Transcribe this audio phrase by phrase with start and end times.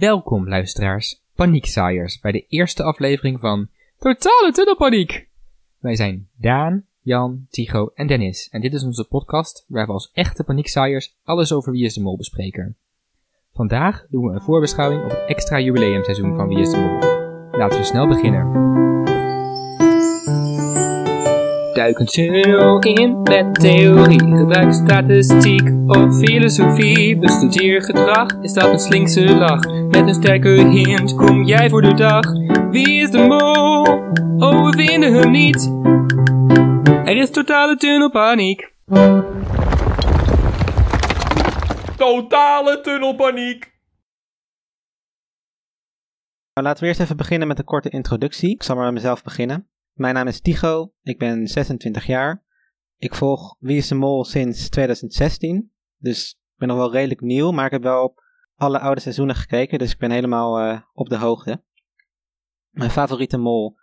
[0.00, 5.28] Welkom luisteraars, paniekzaaiers, bij de eerste aflevering van Totale Tunnelpaniek.
[5.78, 10.10] Wij zijn Daan, Jan, Tycho en Dennis en dit is onze podcast waar we als
[10.12, 12.76] echte paniekzaaiers alles over Wie is de Mol bespreken.
[13.52, 17.58] Vandaag doen we een voorbeschouwing op het extra jubileumseizoen van Wie is de Mol.
[17.58, 18.99] Laten we snel beginnen.
[21.80, 27.18] Duik een tunnel in met theorie, gebruik statistiek of filosofie.
[27.18, 29.64] Bestudeer gedrag, is dat een slinkse lach?
[29.88, 32.24] Met een sterke hint kom jij voor de dag.
[32.70, 33.82] Wie is de mol?
[34.48, 35.72] Oh, we vinden hem niet.
[37.04, 38.72] Er is totale tunnelpaniek.
[41.96, 43.72] Totale tunnelpaniek.
[46.52, 48.50] Nou, laten we eerst even beginnen met een korte introductie.
[48.50, 49.68] Ik zal maar met mezelf beginnen.
[49.92, 52.44] Mijn naam is Tycho, ik ben 26 jaar.
[52.96, 55.72] Ik volg Wie is de Mol sinds 2016.
[55.96, 58.14] Dus ik ben nog wel redelijk nieuw, maar ik heb wel
[58.54, 61.62] alle oude seizoenen gekeken, dus ik ben helemaal eh, op de hoogte.
[62.70, 63.76] Mijn favoriete mol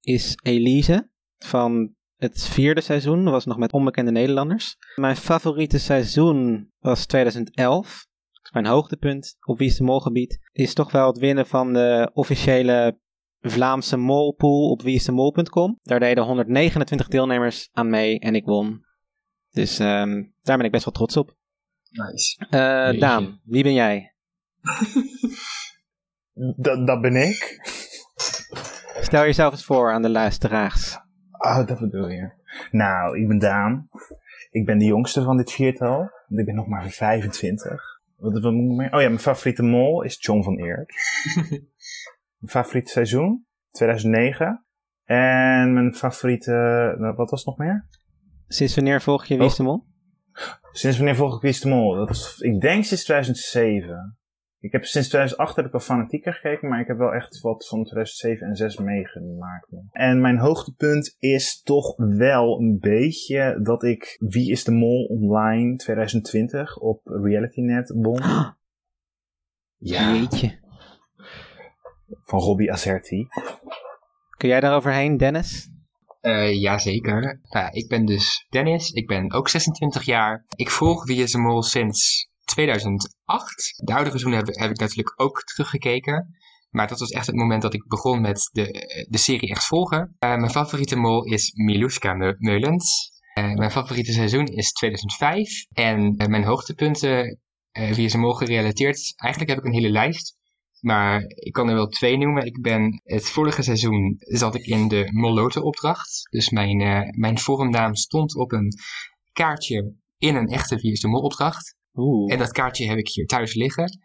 [0.00, 4.76] is Elise van het vierde seizoen, dat was nog met onbekende Nederlanders.
[4.94, 8.06] Mijn favoriete seizoen was 2011.
[8.52, 12.10] Mijn hoogtepunt op Wie is de Mol gebied is toch wel het winnen van de
[12.12, 13.00] officiële
[13.42, 15.78] Vlaamse molpool op wieisdemol.com.
[15.82, 18.84] Daar deden 129 deelnemers aan mee en ik won.
[19.50, 21.36] Dus ehm, daar ben ik best wel trots op.
[21.90, 22.46] Nice.
[22.50, 22.98] Eh Jeetje.
[23.00, 24.14] Daan, wie ben jij?
[26.56, 27.60] Dat, dat ben ik.
[29.00, 30.98] Stel jezelf eens voor aan de luisteraars.
[31.32, 32.30] Oh, dat bedoel je.
[32.70, 33.88] Nou, ik ben Daan.
[34.50, 36.10] Ik ben de jongste van dit viertal.
[36.28, 38.00] Ik ben nog maar 25.
[38.16, 38.92] Wat, wat moet ik meer?
[38.92, 40.94] Oh ja, mijn favoriete mol is John van Eert.
[42.42, 43.46] mijn favoriete seizoen?
[43.70, 44.64] 2009.
[45.04, 46.50] En mijn favoriete...
[46.98, 47.88] nou, Wat was het nog meer?
[48.46, 49.84] Sinds wanneer volg je Wie is de Mol?
[50.72, 51.94] Sinds wanneer volg ik Wie is de Mol?
[51.94, 54.16] Dat ik denk sinds 2007.
[54.58, 57.68] Ik heb sinds 2008 heb ik al fanatieker gekeken, maar ik heb wel echt wat
[57.68, 59.68] van 2007 en 2006 meegemaakt.
[59.90, 65.76] En mijn hoogtepunt is toch wel een beetje dat ik Wie is de Mol online
[65.76, 68.20] 2020 op RealityNet won.
[69.84, 70.61] Ja, Jeetje.
[72.20, 73.26] Van Robbie Azerti.
[74.36, 75.68] Kun jij daaroverheen, Dennis?
[76.20, 77.20] Eh jazeker.
[77.22, 80.44] Nou ja, ik ben dus Dennis, ik ben ook 26 jaar.
[80.56, 83.74] Ik volg Wie is de Mol sinds 2008.
[83.84, 86.36] De oudere seizoenen heb, heb ik natuurlijk ook teruggekeken.
[86.70, 88.64] Maar dat was echt het moment dat ik begon met de,
[89.08, 90.16] de serie echt volgen.
[90.18, 93.10] Eh, mijn favoriete mol is Miluska Me- Meulens.
[93.34, 95.66] Eh, mijn favoriete seizoen is 2005.
[95.72, 97.38] En mijn hoogtepunten,
[97.72, 100.36] eh Wie is de Mol gerelateerd, eigenlijk heb ik een hele lijst.
[100.82, 102.46] Maar ik kan er wel twee noemen.
[102.46, 106.28] Ik ben het vorige seizoen zat ik in de Moloten-opdracht.
[106.30, 108.72] Dus mijn, eh, mijn vormnaam stond op een
[109.32, 111.76] kaartje in een echte Wie is de Mol-opdracht.
[111.94, 112.32] Oeh.
[112.32, 113.98] En dat kaartje heb ik hier thuis liggen.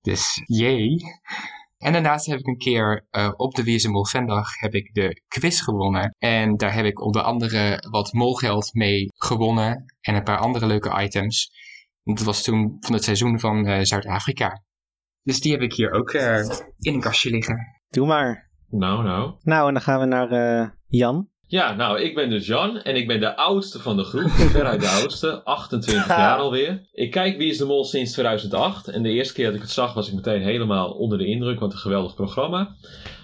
[0.00, 1.00] Dus jee.
[1.78, 4.74] En daarnaast heb ik een keer eh, op de Wie is de Mol Vendag heb
[4.74, 6.14] ik de quiz gewonnen.
[6.18, 9.84] En daar heb ik onder andere wat molgeld mee gewonnen.
[10.00, 11.50] En een paar andere leuke items.
[12.02, 14.62] Dat was toen van het seizoen van eh, Zuid-Afrika.
[15.22, 16.38] Dus die heb ik hier ook eh,
[16.78, 17.56] in een kastje liggen.
[17.90, 18.50] Doe maar.
[18.70, 19.32] Nou, nou.
[19.42, 21.30] Nou, en dan gaan we naar eh, Jan.
[21.46, 24.30] Ja, nou, ik ben dus Jan en ik ben de oudste van de groep.
[24.30, 26.88] Veruit de oudste, 28 jaar alweer.
[26.92, 28.88] Ik kijk Wie is de Mol sinds 2008.
[28.88, 31.60] En de eerste keer dat ik het zag was ik meteen helemaal onder de indruk.
[31.60, 32.76] Wat een geweldig programma.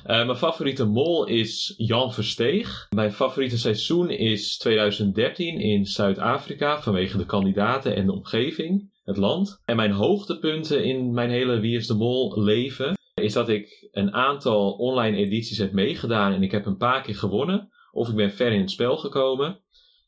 [0.04, 2.86] Eh, mijn favoriete mol is Jan Versteeg.
[2.94, 6.80] Mijn favoriete seizoen is 2013 in Zuid-Afrika.
[6.82, 9.62] Vanwege de kandidaten en de omgeving, het land.
[9.64, 12.96] En mijn hoogtepunten in mijn hele Wie is de Mol leven...
[13.14, 16.32] is dat ik een aantal online edities heb meegedaan.
[16.32, 17.68] En ik heb een paar keer gewonnen.
[17.92, 19.60] Of ik ben ver in het spel gekomen.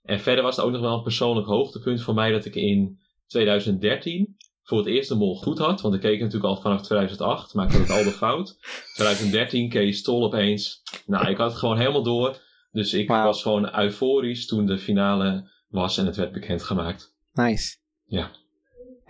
[0.02, 3.00] En verder was het ook nog wel een persoonlijk hoogtepunt voor mij dat ik in
[3.26, 5.80] 2013 voor het eerst de mol goed had.
[5.80, 8.58] Want ik keek natuurlijk al vanaf 2008, maar ik had het al de fout.
[8.94, 10.82] 2013 Kees Tol opeens.
[11.06, 12.40] Nou, ik had het gewoon helemaal door.
[12.72, 17.14] Dus ik was gewoon euforisch toen de finale was en het werd bekendgemaakt.
[17.32, 17.76] Nice.
[18.04, 18.30] Ja.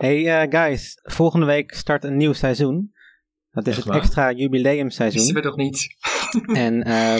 [0.01, 2.91] Hey eh, guys, volgende week start een nieuw seizoen.
[3.51, 4.03] Dat is Echt het waar?
[4.03, 5.33] extra Wisten jubileumseizoen.
[5.33, 5.87] we toch niet?
[6.53, 7.17] En eh,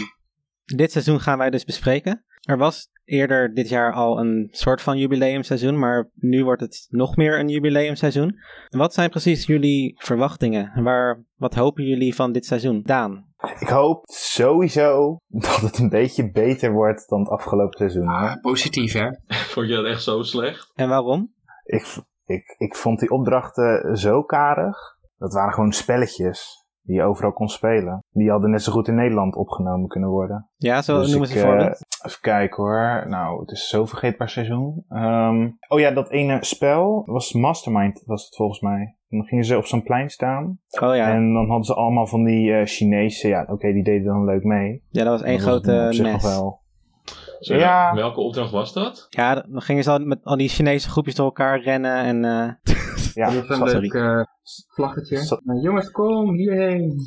[0.66, 2.26] dit seizoen gaan wij dus bespreken.
[2.42, 7.16] Er was eerder dit jaar al een soort van jubileumseizoen, maar nu wordt het nog
[7.16, 8.36] meer een jubileumseizoen.
[8.70, 10.72] Wat zijn precies jullie verwachtingen?
[10.76, 12.82] En Waar, wat hopen jullie van dit seizoen?
[12.82, 13.26] Daan.
[13.60, 18.08] Ik hoop sowieso dat het een beetje beter wordt dan het afgelopen seizoen.
[18.08, 19.10] Ah, positief hè?
[19.54, 20.72] Vond je dat echt zo slecht?
[20.76, 21.34] En waarom?
[21.64, 21.86] Ik,
[22.34, 24.78] ik, ik vond die opdrachten zo karig.
[25.18, 28.04] Dat waren gewoon spelletjes die je overal kon spelen.
[28.10, 30.50] Die hadden net zo goed in Nederland opgenomen kunnen worden.
[30.56, 31.68] Ja, zo Dus noemen ze voorbeeld.
[31.74, 33.06] eh, even kijken hoor.
[33.08, 34.86] Nou, het is zo vergeetbaar seizoen.
[34.90, 38.96] Ehm, oh ja, dat ene spel was Mastermind, was het volgens mij.
[39.10, 40.60] En dan gingen ze op zo'n plein staan.
[40.82, 43.30] Oh ja, En dan hadden ze allemaal van die eh Chinezen.
[43.30, 44.84] Ja, oké, die deden dan leuk mee.
[44.90, 46.24] ja dat was één grote mes.
[46.24, 46.61] wel.
[47.40, 47.94] Zo, Ja.
[47.96, 49.08] Welke opdracht was dat?
[49.10, 52.26] Ja, dan gingen ze al met al die Chinese groepjes door elkaar rennen en...
[52.26, 52.76] eh,
[53.14, 54.22] Ja, Dat is een leuk eh,
[54.74, 55.40] vlaggetje.
[55.44, 56.96] Nou, jongens, kom hierheen.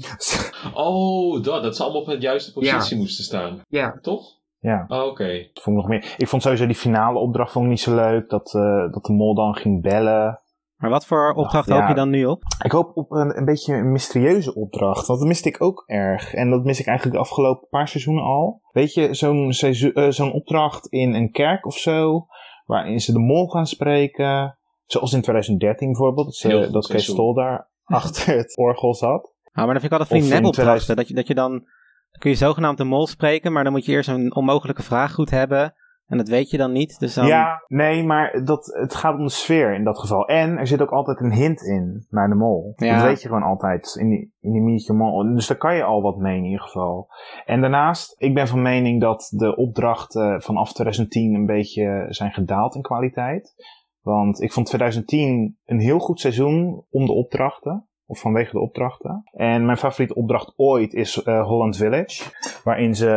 [0.74, 3.60] Oh, dat, dat ze allemaal op het juiste positie moesten staan.
[3.68, 4.42] Ja, Toch?
[4.58, 5.48] Ja, Oh, Oké.
[5.54, 6.14] vond ik nog meer.
[6.16, 8.28] Ik vond sowieso die finale opdracht vond ik niet zo leuk.
[8.30, 10.40] Dat, eh, dat de mol dan ging bellen.
[10.84, 11.78] Maar wat voor opdracht ja.
[11.78, 12.42] hoop je dan nu op?
[12.64, 15.06] Ik hoop op een, een beetje een mysterieuze opdracht.
[15.06, 16.34] Want dat miste ik ook erg.
[16.34, 18.60] En dat mis ik eigenlijk de afgelopen paar seizoenen al.
[18.72, 22.26] Weet je, zo'n seizoen- eh, zo'n opdracht in een kerk of zo.
[22.66, 24.58] Waarin ze de mol gaan spreken.
[24.84, 26.26] Zoals in 2013 bijvoorbeeld.
[26.26, 27.04] Dat, ze- goed dat Kees.
[27.04, 29.32] Stol daar achter het orgel zat.
[29.52, 30.52] Nou, maar dan vind ik altijd in nepopdrachten.
[30.94, 33.72] 2000 Dat je, dat je dan, dan kun je zogenaamd de mol spreken, maar dan
[33.72, 35.74] moet je eerst een onmogelijke vraag goed hebben.
[36.06, 36.98] En dat weet je dan niet.
[36.98, 40.26] Dus dan, Ja, nee, maar dat, het gaat om de sfeer in dat geval.
[40.26, 42.72] En er zit ook altijd een hint in naar de mol.
[42.76, 42.94] Ja.
[42.94, 45.34] Dat weet je gewoon altijd in die, in die Mol.
[45.34, 47.08] Dus daar kan je al wat mee in ieder geval.
[47.44, 52.74] En daarnaast, ik ben van mening dat de opdrachten vanaf 2010 een beetje zijn gedaald
[52.74, 53.54] in kwaliteit.
[54.00, 57.88] Want ik vond 2010 een heel goed seizoen om de opdrachten.
[58.06, 59.22] Of vanwege de opdrachten.
[59.32, 62.22] En mijn favoriete opdracht ooit is eh, Holland Village.
[62.64, 63.08] Waarin ze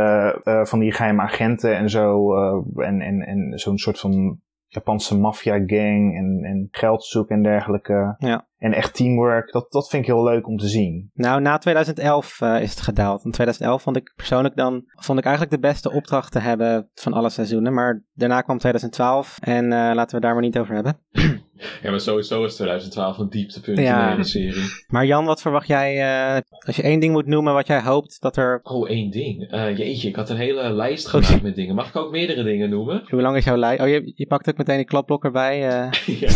[0.44, 2.36] eh, van die geheime agenten en zo.
[2.36, 6.16] eh, en en, en zo'n soort van Japanse maffia-gang.
[6.18, 8.16] En, en geld zoeken en dergelijke.
[8.18, 8.48] Ja.
[8.58, 9.52] En echt teamwork.
[9.52, 11.10] Dat, dat vind ik heel leuk om te zien.
[11.14, 13.26] Nou, na 2011 eh, is het gedaald.
[13.26, 17.14] In 2011 vond ik persoonlijk dan, vond ik eigenlijk de beste opdracht te hebben van
[17.14, 17.74] alle seizoenen.
[17.74, 21.00] Maar daarna kwam 2012 en laten we daar maar niet over hebben.
[21.82, 24.04] Ja, maar sowieso is 2012 een dieptepunt in Ja.
[24.06, 24.64] de hele serie.
[24.88, 25.98] Maar Jan, wat verwacht jij,
[26.36, 28.60] eh, als je één ding moet noemen wat jij hoopt dat er...
[28.64, 29.52] Oh, één ding.
[29.52, 31.76] Eh, jeetje, ik had een hele lijst Oh, gemaakt met dingen.
[31.76, 33.04] Mag ik ook meerdere dingen noemen?
[33.10, 33.82] Hoe lang is jouw lijst?
[33.82, 35.68] Oh, je, je pakt ook meteen een klapblok erbij.
[35.68, 35.92] eh.
[36.20, 36.30] ja.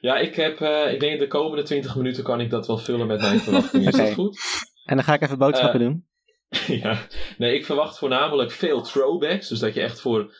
[0.00, 0.60] ja, ik heb,
[0.92, 3.88] ik denk de komende 20 minuten kan ik dat wel vullen met mijn verwachtingen.
[3.88, 4.38] Is dat goed?
[4.84, 6.04] En dan ga ik even boodschappen doen.
[6.82, 6.98] ja.
[7.38, 9.48] Nee, ik verwacht voornamelijk veel throwbacks.
[9.48, 10.34] Dus dat je echt voor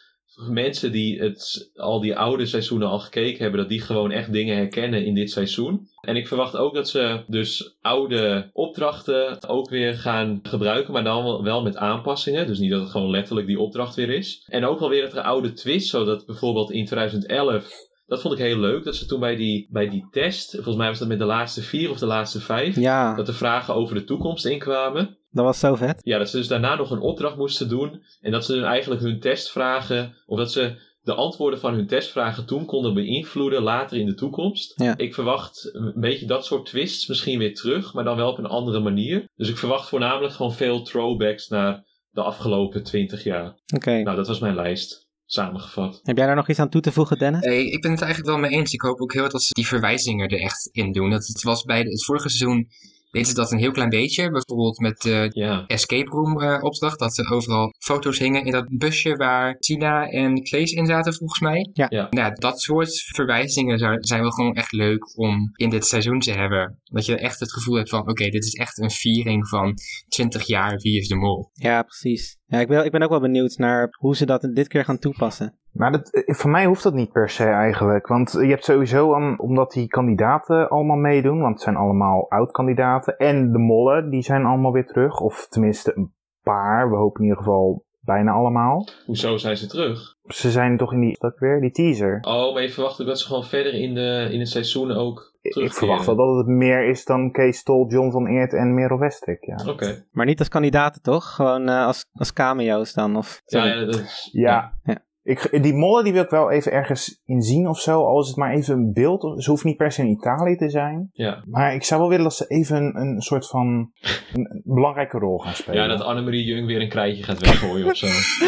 [0.49, 4.57] mensen die het, al die oude seizoenen al gekeken hebben, dat die gewoon echt dingen
[4.57, 5.89] herkennen in dit seizoen.
[6.01, 11.43] En ik verwacht ook dat ze dus oude opdrachten ook weer gaan gebruiken, maar dan
[11.43, 12.47] wel- met aanpassingen.
[12.47, 14.45] Dus niet dat het gewoon letterlijk die opdracht weer is.
[14.47, 18.41] En ook wel weer dat er oude twists, zodat bijvoorbeeld in 2011 dat vond ik
[18.41, 21.19] heel leuk, dat ze toen bij die, bij die test, volgens mij was dat met
[21.19, 25.19] de laatste vier of de laatste vijf, Ja, dat er vragen over de toekomst inkwamen.
[25.31, 26.00] Dat was zo vet.
[26.03, 28.03] Ja, dat ze dus daarna nog een opdracht moesten doen.
[28.21, 32.47] En dat ze dus eigenlijk hun testvragen, of dat ze de antwoorden van hun testvragen
[32.47, 34.73] toen konden beïnvloeden later in de toekomst.
[34.77, 34.97] Ja.
[34.97, 38.47] Ik verwacht een beetje dat soort twists misschien weer terug, maar dan wel op een
[38.47, 39.25] andere manier.
[39.35, 43.61] Dus ik verwacht voornamelijk gewoon veel throwbacks naar de afgelopen 20 jaar.
[43.75, 44.03] Oké.
[44.03, 46.00] Nou, dat was mijn lijst, samengevat.
[46.03, 47.44] Heb jij daar nog iets aan toe te voegen, Dennis?
[47.44, 48.73] Nee, ik ben het eigenlijk wel mee eens.
[48.73, 51.11] Ik hoop ook heel erg dat ze die verwijzingen er echt in doen.
[51.11, 52.69] Dat het was bij het vorige seizoen
[53.11, 54.31] deden ze dat een heel klein beetje.
[54.31, 56.99] Bijvoorbeeld met de Ja, escape room eh, opdracht.
[56.99, 61.41] Dat er overal foto's hingen in dat busje waar Tina en Claes in zaten volgens
[61.41, 61.71] mij.
[61.73, 61.87] Ja.
[61.89, 62.07] Ja.
[62.11, 66.33] Nou, dat soort verwijzingen zou- zijn wel gewoon echt leuk om in dit seizoen te
[66.33, 66.81] hebben.
[66.85, 69.75] Dat je echt het gevoel hebt van oké, dit is echt een viering van
[70.09, 71.51] 20 jaar Wie is de Mol.
[71.53, 72.39] Ja, precies.
[72.50, 74.99] Ja, ik, ben, ik ben ook wel benieuwd naar hoe ze dat dit keer gaan
[74.99, 75.55] toepassen.
[75.73, 78.06] Maar dat, eh, voor mij hoeft dat niet per se eigenlijk.
[78.06, 83.17] Want je hebt sowieso, aan, omdat die kandidaten allemaal meedoen, want het zijn allemaal oud-kandidaten.
[83.17, 85.20] En de mollen, die zijn allemaal weer terug.
[85.20, 86.91] Of tenminste een paar.
[86.91, 88.89] We hopen in ieder geval bijna allemaal.
[89.06, 90.15] hoezo zijn ze terug?
[90.27, 92.19] Ze zijn toch in die, dat weer, die teaser.
[92.20, 95.30] Oh, maar je verwacht ook dat ze gewoon verder in, de, in het seizoen ook
[95.43, 98.99] Ik verwacht wel dat het meer is dan Kees Stol, John van Eert en Merel
[98.99, 99.44] Westrik.
[99.44, 99.70] Ja.
[99.70, 100.06] Oké.
[100.11, 101.35] Maar niet als kandidaten, toch?
[101.35, 103.17] Gewoon eh, als, als cameo's dan?
[103.17, 103.41] Of...
[103.44, 104.79] Ja, ja, dat is- Ja.
[104.82, 105.05] Ja.
[105.31, 108.05] Ik, die mollen die wil ik wel even ergens in zien of zo.
[108.05, 109.43] Al is het maar even een beeld.
[109.43, 111.10] Ze hoeft niet per se in Italië te zijn.
[111.13, 111.43] ja.
[111.44, 113.93] Maar ik zou wel willen dat ze even een, een soort van
[114.32, 115.82] een, belangrijke rol gaan spelen.
[115.82, 118.06] Ja, dat Annemarie Jung weer een krijtje gaat weggooien of zo.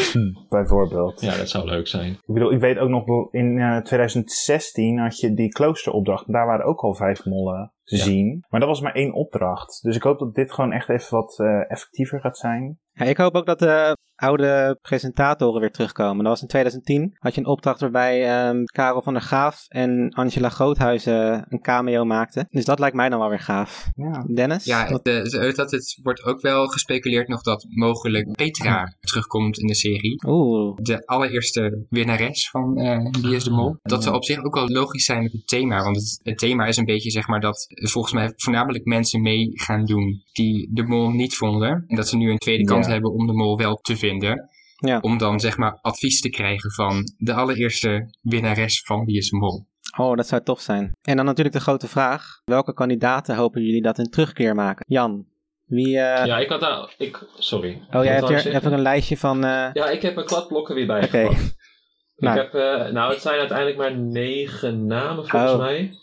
[0.49, 1.21] Bijvoorbeeld.
[1.21, 2.13] Ja, dat zou leuk zijn.
[2.13, 6.33] Ik bedoel, ik weet ook nog in eh, 2016 had je die kloosteropdracht.
[6.33, 8.05] Daar waren ook al vijf mollen Ja.
[8.05, 8.45] zien.
[8.49, 9.83] Maar dat was maar één opdracht.
[9.83, 12.79] Dus ik hoop dat dit gewoon echt even wat eh, effectiever gaat zijn.
[12.93, 16.19] Ja, ik hoop ook dat de oude presentatoren weer terugkomen.
[16.19, 17.17] Dat was in 2010.
[17.19, 22.05] Had je een opdracht waarbij ehm, Karel van der Graaf en Angela Groothuizen een cameo
[22.05, 22.47] maakten.
[22.51, 23.89] Dus dat lijkt mij dan wel weer gaaf.
[23.95, 24.27] Ja.
[24.35, 24.65] Dennis?
[24.65, 30.23] Ja, dat het wordt ook wel gespeculeerd nog dat mogelijk Petra terugkomt in de serie.
[30.27, 30.77] Oeh.
[30.83, 33.77] de allereerste winnares van eh Wie is de Mol.
[33.83, 35.83] Dat zou op zich ook wel logisch zijn met het thema.
[35.83, 39.51] Want het, het thema is een beetje zeg maar dat volgens mij voornamelijk mensen mee
[39.53, 41.85] gaan doen die de Mol niet vonden.
[41.87, 42.93] En dat ze nu een tweede kans Ja.
[42.93, 44.49] hebben om de Mol wel te vinden.
[44.77, 44.99] Ja.
[45.01, 49.67] Om dan zeg maar advies te krijgen van de allereerste winnares van Wie is Mol.
[49.99, 50.93] Oh, dat zou tof zijn.
[51.03, 52.41] En dan natuurlijk de grote vraag.
[52.45, 54.85] Welke kandidaten hopen jullie dat een terugkeer maken?
[54.89, 55.27] Jan,
[55.67, 55.99] wie...
[55.99, 56.95] eh, Ja, ik had daar...
[56.99, 57.83] Ik, sorry.
[57.93, 58.63] oh, jij hebt, er, zeggen?
[58.71, 59.45] er een lijstje van...
[59.45, 60.93] eh, Ja, ik heb mijn kladblokken weer Oké.
[61.01, 61.55] bijgepakt.
[62.17, 62.37] Nou.
[62.39, 65.59] Ik heb, eh, nou, het zijn uiteindelijk maar negen namen volgens Oh.
[65.59, 65.95] mij.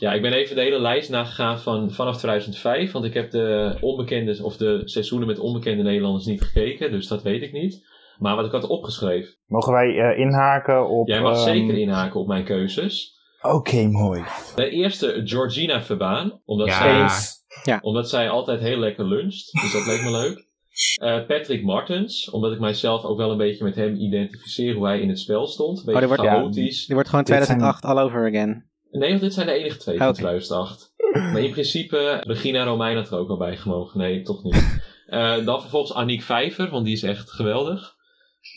[0.00, 2.92] Ja, ik ben even de hele lijst nagegaan van vanaf 2005.
[2.92, 6.90] Want ik heb de onbekende, of de seizoenen met onbekende Nederlanders niet gekeken.
[6.90, 7.86] Dus dat weet ik niet.
[8.18, 9.34] Maar wat ik had opgeschreven.
[9.46, 11.08] Mogen wij eh, inhaken op...
[11.08, 13.16] Jij mag ehm, zeker inhaken op mijn keuzes.
[13.42, 14.24] Oké, mooi.
[14.56, 16.40] De eerste, Georgina Verbaan.
[16.44, 16.78] Omdat, Ja.
[16.78, 17.44] zij, Eens.
[17.80, 19.52] omdat zij altijd heel lekker luncht.
[19.62, 20.46] Dus dat leek me leuk.
[21.02, 22.30] Eh, Patrick Martens.
[22.30, 25.46] Omdat ik mijzelf ook wel een beetje met hem identificeer hoe hij in het spel
[25.46, 25.78] stond.
[25.78, 26.86] Een beetje die wordt- chaotisch.
[26.86, 28.66] die wordt gewoon Dit zijn- 2008 all over again.
[28.90, 30.16] Nee, want dit zijn de enige twee van Oké.
[30.16, 30.92] 2008.
[31.12, 33.98] Maar in principe, Regina Romein had er ook al bij gemogen.
[33.98, 34.76] Nee, toch niet.
[35.08, 37.94] Eh, dan vervolgens Aniek Vijver, want die is echt geweldig.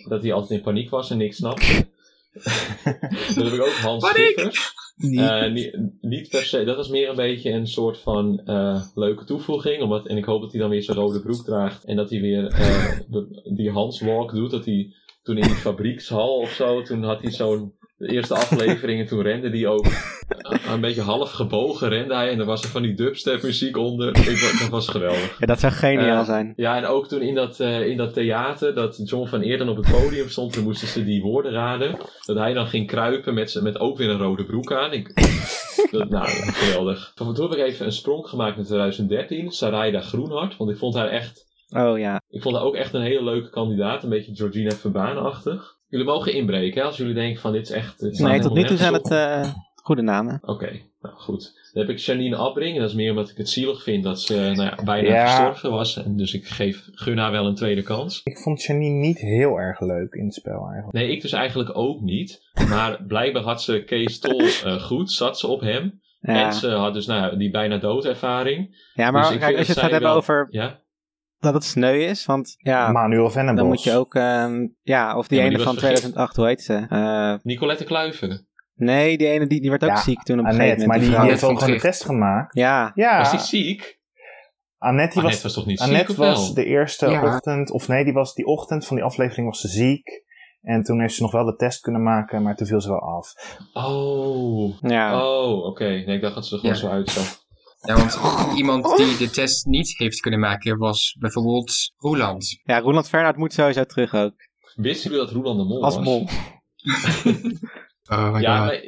[0.07, 1.73] Dat hij altijd in paniek was en niks snapte.
[3.35, 4.07] dan heb ik ook Hans!
[4.07, 4.73] Schippers.
[4.97, 9.25] Eh, niet, niet per se, dat was meer een beetje een soort van eh, leuke
[9.25, 9.81] toevoeging.
[9.81, 11.83] Omdat, en ik hoop dat hij dan weer zijn rode broek draagt.
[11.83, 14.51] En dat hij weer eh, de- die Hans Walk doet.
[14.51, 18.99] Dat hij toen in die fabriekshal of zo, toen had hij zo'n de eerste aflevering
[18.99, 19.85] en toen rende die ook
[20.67, 24.07] een beetje half gebogen rende hij en er was er van die dubstep muziek onder.
[24.07, 25.39] Ik, dat was geweldig.
[25.39, 26.53] Ja, dat zou geniaal Eh, zijn.
[26.55, 29.77] Ja, en ook toen in dat, eh, in dat theater, dat John van Eerden op
[29.77, 31.97] het podium stond, toen moesten ze die woorden raden.
[32.25, 34.91] Dat hij dan ging kruipen met, met ook weer een rode broek aan.
[34.93, 35.13] Ik,
[35.91, 37.11] dat, nou, geweldig.
[37.15, 40.95] Van toen heb ik even een sprong gemaakt in 2013, Sarayda Groenhart, want ik vond
[40.95, 42.21] haar echt, Oh ja.
[42.29, 45.75] ik vond haar ook echt een hele leuke kandidaat, een beetje Georgina Verbaan-achtig.
[45.87, 47.99] Jullie mogen inbreken, hè, als jullie denken van dit is echt...
[47.99, 49.69] dit Nee, tot nu toe zijn het op.
[49.81, 50.39] goede namen.
[50.41, 51.59] Oké, nou goed.
[51.73, 52.73] Dan heb ik Janine Abring.
[52.75, 55.25] En dat is meer omdat ik het zielig vind dat ze nou ja, bijna Ja.
[55.27, 56.03] gestorven was.
[56.03, 58.21] En dus ik geef, gun haar wel een tweede kans.
[58.23, 60.93] Ik vond Janine niet heel erg leuk in het spel eigenlijk.
[60.93, 62.41] Nee, ik dus eigenlijk ook niet.
[62.69, 65.11] Maar blijkbaar had ze Kees Tol eh, goed.
[65.11, 65.99] Zat ze op hem.
[66.19, 68.89] Ja, En ze had dus nou, die bijna doodervaring.
[68.93, 70.79] ja maar dus ik kijk, als je het gaat hebben wel- over Ja?
[71.39, 73.59] dat het sneu is, want ja, Manuel Vennebos.
[73.59, 75.99] dan moet je ook, ehm, ja, of die Ja, maar ene die van was vergif.
[75.99, 76.85] 2008, hoe heet ze?
[76.89, 78.47] Eh, Nicolette Kluiven.
[78.81, 80.97] Nee, die ene die, die werd ook Ja, ziek toen op een Annette, gegeven maar
[80.97, 81.13] moment.
[81.15, 82.55] die, die heeft ook gewoon de test gemaakt.
[82.55, 83.99] Ja, Ja, Was die ziek?
[84.77, 86.29] Annette, die Annette was, was toch niet ziek Annette of wel?
[86.29, 87.23] was de eerste Ja.
[87.35, 90.23] ochtend, of nee, die was die ochtend van die aflevering was ze ziek.
[90.61, 92.99] En toen heeft ze nog wel de test kunnen maken, maar toen viel ze wel
[92.99, 93.33] af.
[93.73, 94.73] Oh.
[94.81, 95.25] ja.
[95.27, 95.83] Oh, oké.
[95.83, 96.81] Nee, ik dacht dat ze er gewoon Ja.
[96.81, 97.39] zo uitzag.
[97.81, 98.17] Ja, want
[98.57, 102.59] iemand die de test niet heeft kunnen maken was bijvoorbeeld Roland.
[102.63, 104.33] ja, Roland Fernhout moet sowieso terug ook.
[104.75, 106.05] Wisten jullie dat Roland de Mol Als was?
[106.05, 106.27] mol.
[108.11, 108.81] Oh Ja, maar,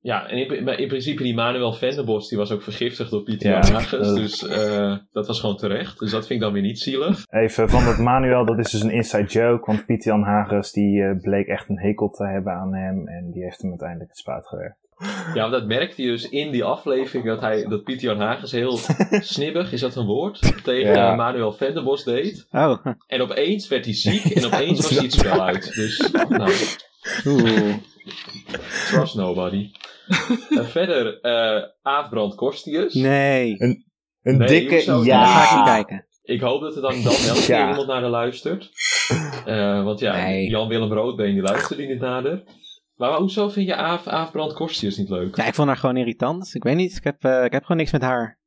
[0.00, 3.50] ja en in, maar in principe die Manuel Venderbos, die was ook vergiftigd door Pieter
[3.50, 4.06] Ja, Jan Hagens.
[4.06, 5.98] dat- Dus eh, dat was gewoon terecht.
[5.98, 7.24] Dus dat vind ik dan weer niet zielig.
[7.30, 11.02] Even van dat Manuel, dat is dus een inside joke, want Pieter Jan Hagens die
[11.02, 14.18] eh, bleek echt een hekel te hebben aan hem en die heeft hem uiteindelijk het
[14.18, 14.84] spuit gewerkt.
[15.34, 18.52] Ja, want dat merkte je dus in die aflevering dat, hij, dat Pieter Jan Hagens
[18.52, 18.76] heel
[19.36, 21.10] snibbig, is dat een woord, tegen Ja.
[21.10, 22.46] eh, Manuel Venderbos deed.
[22.50, 25.74] Oh, En opeens werd hij ziek en opeens was hij het spel uit.
[25.74, 26.50] Dus, nou,
[27.26, 27.74] oeh.
[28.90, 29.70] trust nobody.
[30.50, 32.94] En verder, eh Aafbrand Korstius.
[32.94, 33.84] Nee, Een
[34.36, 35.26] Nee, dikke ja.
[35.26, 36.06] ga ik kijken.
[36.22, 38.70] Ik hoop dat er dan, dan wel een keer iemand naar de luistert.
[39.44, 40.48] Eh, want ja, Nee.
[40.48, 42.42] Jan-Willem Roodbeen die luistert niet nader.
[42.96, 45.36] Maar, maar hoezo vind je Aaf, Aafbrand Korstius niet leuk?
[45.36, 46.54] Ja, ik vond haar gewoon irritant.
[46.54, 48.38] Ik weet niet, ik heb, eh, ik heb gewoon niks met haar.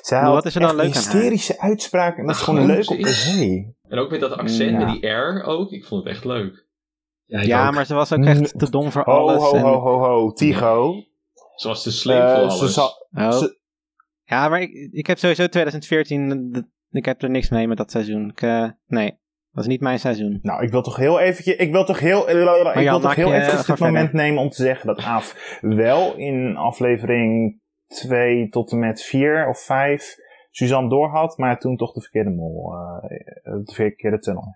[0.00, 1.02] Zij Maar had wat is er dan leuk aan haar?
[1.12, 3.76] hysterische uitspraken en dat is gewoon leuk op de zee.
[3.88, 4.78] En ook met dat accent, Ja.
[4.92, 5.70] met die R ook.
[5.72, 6.65] Ik vond het echt leuk.
[7.26, 9.42] Ja, maar ze was ook echt te dom voor Ho, alles.
[9.42, 10.94] ho, en- ho, ho, ho, Tigo.
[11.54, 12.74] Ze was te slim Eh, voor ze alles.
[12.74, 13.30] zal- Oh.
[13.32, 13.58] Ze-
[14.24, 17.90] Ja, maar ik, ik heb sowieso 2014, d- ik heb er niks mee met dat
[17.90, 18.28] seizoen.
[18.28, 19.18] Ik, eh, nee, dat
[19.50, 20.38] was niet mijn seizoen.
[20.42, 23.30] Nou, ik wil toch heel eventjes, ik wil toch heel, ik Jan, wil toch heel
[23.30, 24.14] dit moment verder.
[24.14, 29.58] nemen om te zeggen dat Aaf wel in aflevering 2 tot en met 4 of
[29.64, 30.16] 5
[30.50, 33.08] Suzanne doorhad, maar toen toch de verkeerde mol, eh,
[33.64, 34.54] de verkeerde tunnel.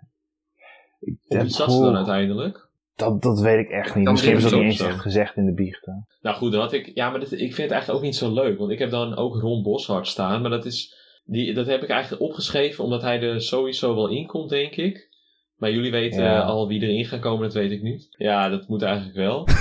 [1.01, 2.69] Ik zat ze dan uiteindelijk?
[3.01, 4.05] dat, dat weet ik echt niet.
[4.05, 6.07] Dan Misschien hebben ze dat niet eens echt gezegd in de biechten.
[6.21, 6.91] Nou goed, dan had ik...
[6.95, 8.59] Ja, maar dit, ik vind het eigenlijk ook niet zo leuk.
[8.59, 10.41] Want ik heb dan ook Ron Boshart staan.
[10.41, 10.95] Maar dat is...
[11.25, 15.09] Die, dat heb ik eigenlijk opgeschreven omdat hij er sowieso wel in komt, denk ik.
[15.57, 16.41] Maar jullie weten Ja.
[16.41, 18.07] al wie erin gaan komen, dat weet ik niet.
[18.11, 19.47] Ja, dat moet eigenlijk wel.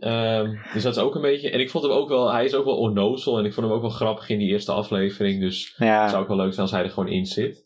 [0.00, 1.50] Ehm, dus dat is ook een beetje...
[1.50, 2.32] En ik vond hem ook wel...
[2.32, 3.38] Hij is ook wel onnozel.
[3.38, 5.40] En ik vond hem ook wel grappig in die eerste aflevering.
[5.40, 7.65] Dus Ja, het zou ook wel leuk zijn als hij er gewoon in zit.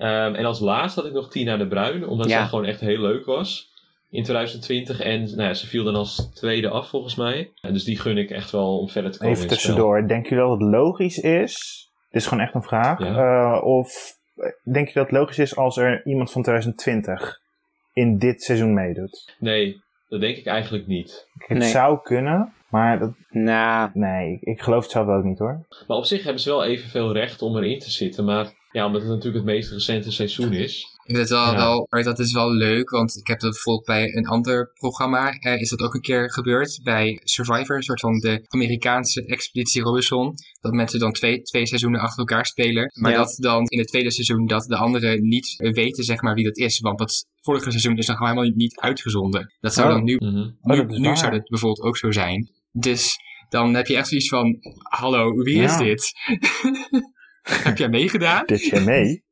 [0.00, 2.06] Ehm, en als laatste had ik nog Tina de Bruin.
[2.08, 2.38] Omdat Ja.
[2.38, 3.68] zij gewoon echt heel leuk was.
[4.10, 5.00] In 2020.
[5.00, 7.50] En nou ja, ze viel dan als tweede af volgens mij.
[7.60, 9.74] En dus die gun ik echt wel om verder te komen Even in het spel.
[9.74, 11.54] tussendoor, denk je dat het logisch is?
[12.10, 12.98] Dit is gewoon echt een vraag.
[12.98, 13.54] Ja.
[13.56, 17.38] eh, of eh, denk je dat het logisch is als er iemand van 2020
[17.92, 19.34] in dit seizoen meedoet?
[19.38, 21.26] Nee, dat denk ik eigenlijk niet.
[21.38, 21.68] Het Nee.
[21.68, 22.52] zou kunnen.
[22.68, 25.66] Maar dat, Nou, nee, ik, ik geloof het zelf ook niet hoor.
[25.86, 28.24] Maar op zich hebben ze wel evenveel recht om erin te zitten.
[28.24, 30.78] Maar ja, omdat het natuurlijk het meest recente seizoen is.
[30.80, 31.56] Ik vind het wel, Ja.
[31.56, 35.30] wel, maar dat is wel leuk, want ik heb dat bijvoorbeeld bij een ander programma,
[35.30, 39.82] eh, is dat ook een keer gebeurd, bij Survivor, een soort van de Amerikaanse Expeditie
[39.82, 43.16] Robinson, dat mensen dan twee, twee seizoenen achter elkaar spelen, maar Ja.
[43.16, 46.56] dat dan in het tweede seizoen dat de anderen niet weten, zeg maar, wie dat
[46.58, 49.54] is, want dat vorige seizoen is nog helemaal niet- uitgezonden.
[49.60, 49.94] Dat zou Oh.
[49.94, 50.34] dan nu, Mhm.
[50.60, 51.16] nu, dat is nu waar.
[51.16, 52.50] zou dat bijvoorbeeld ook zo zijn.
[52.72, 53.16] Dus
[53.48, 55.78] dan heb je echt zoiets van, hallo, wie is Ja.
[55.78, 56.12] dit?
[57.68, 58.46] heb jij meegedaan?
[58.46, 59.24] Dit jij mee?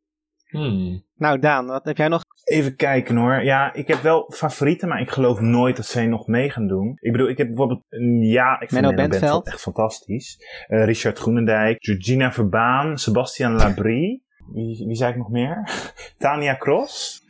[0.49, 1.05] Hmm.
[1.15, 2.23] nou Daan, wat heb jij nog?
[2.45, 3.45] Even kijken hoor.
[3.45, 6.97] Ja, ik heb wel favorieten, maar ik geloof nooit dat zij nog mee gaan doen.
[7.01, 7.83] Ik bedoel, ik heb bijvoorbeeld...
[8.21, 9.47] Ja, ik vind Menno Bentveld.
[9.47, 10.37] Echt fantastisch.
[10.67, 14.25] Eh, Richard Groenendijk, Georgina Verbaan, Sebastian Labrie.
[14.53, 15.69] Wie, wie zei ik nog meer?
[16.19, 17.23] Tania Cross.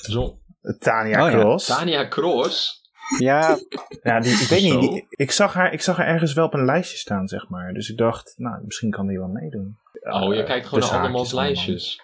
[0.00, 0.38] Zo.
[0.62, 1.66] Eh, Tania Oh ja, Cross.
[1.66, 2.82] Tania Kroos.
[3.18, 3.58] Ja,
[4.02, 4.80] Ja, die, ik weet niet.
[4.80, 7.72] Die- ik, zag haar, ik zag haar ergens wel op een lijstje staan, zeg maar.
[7.72, 9.78] Dus ik dacht, nou, misschien kan die wel meedoen.
[10.02, 11.44] Oh, je Eh, kijkt gewoon naar andermans allemaal.
[11.50, 12.00] lijstjes.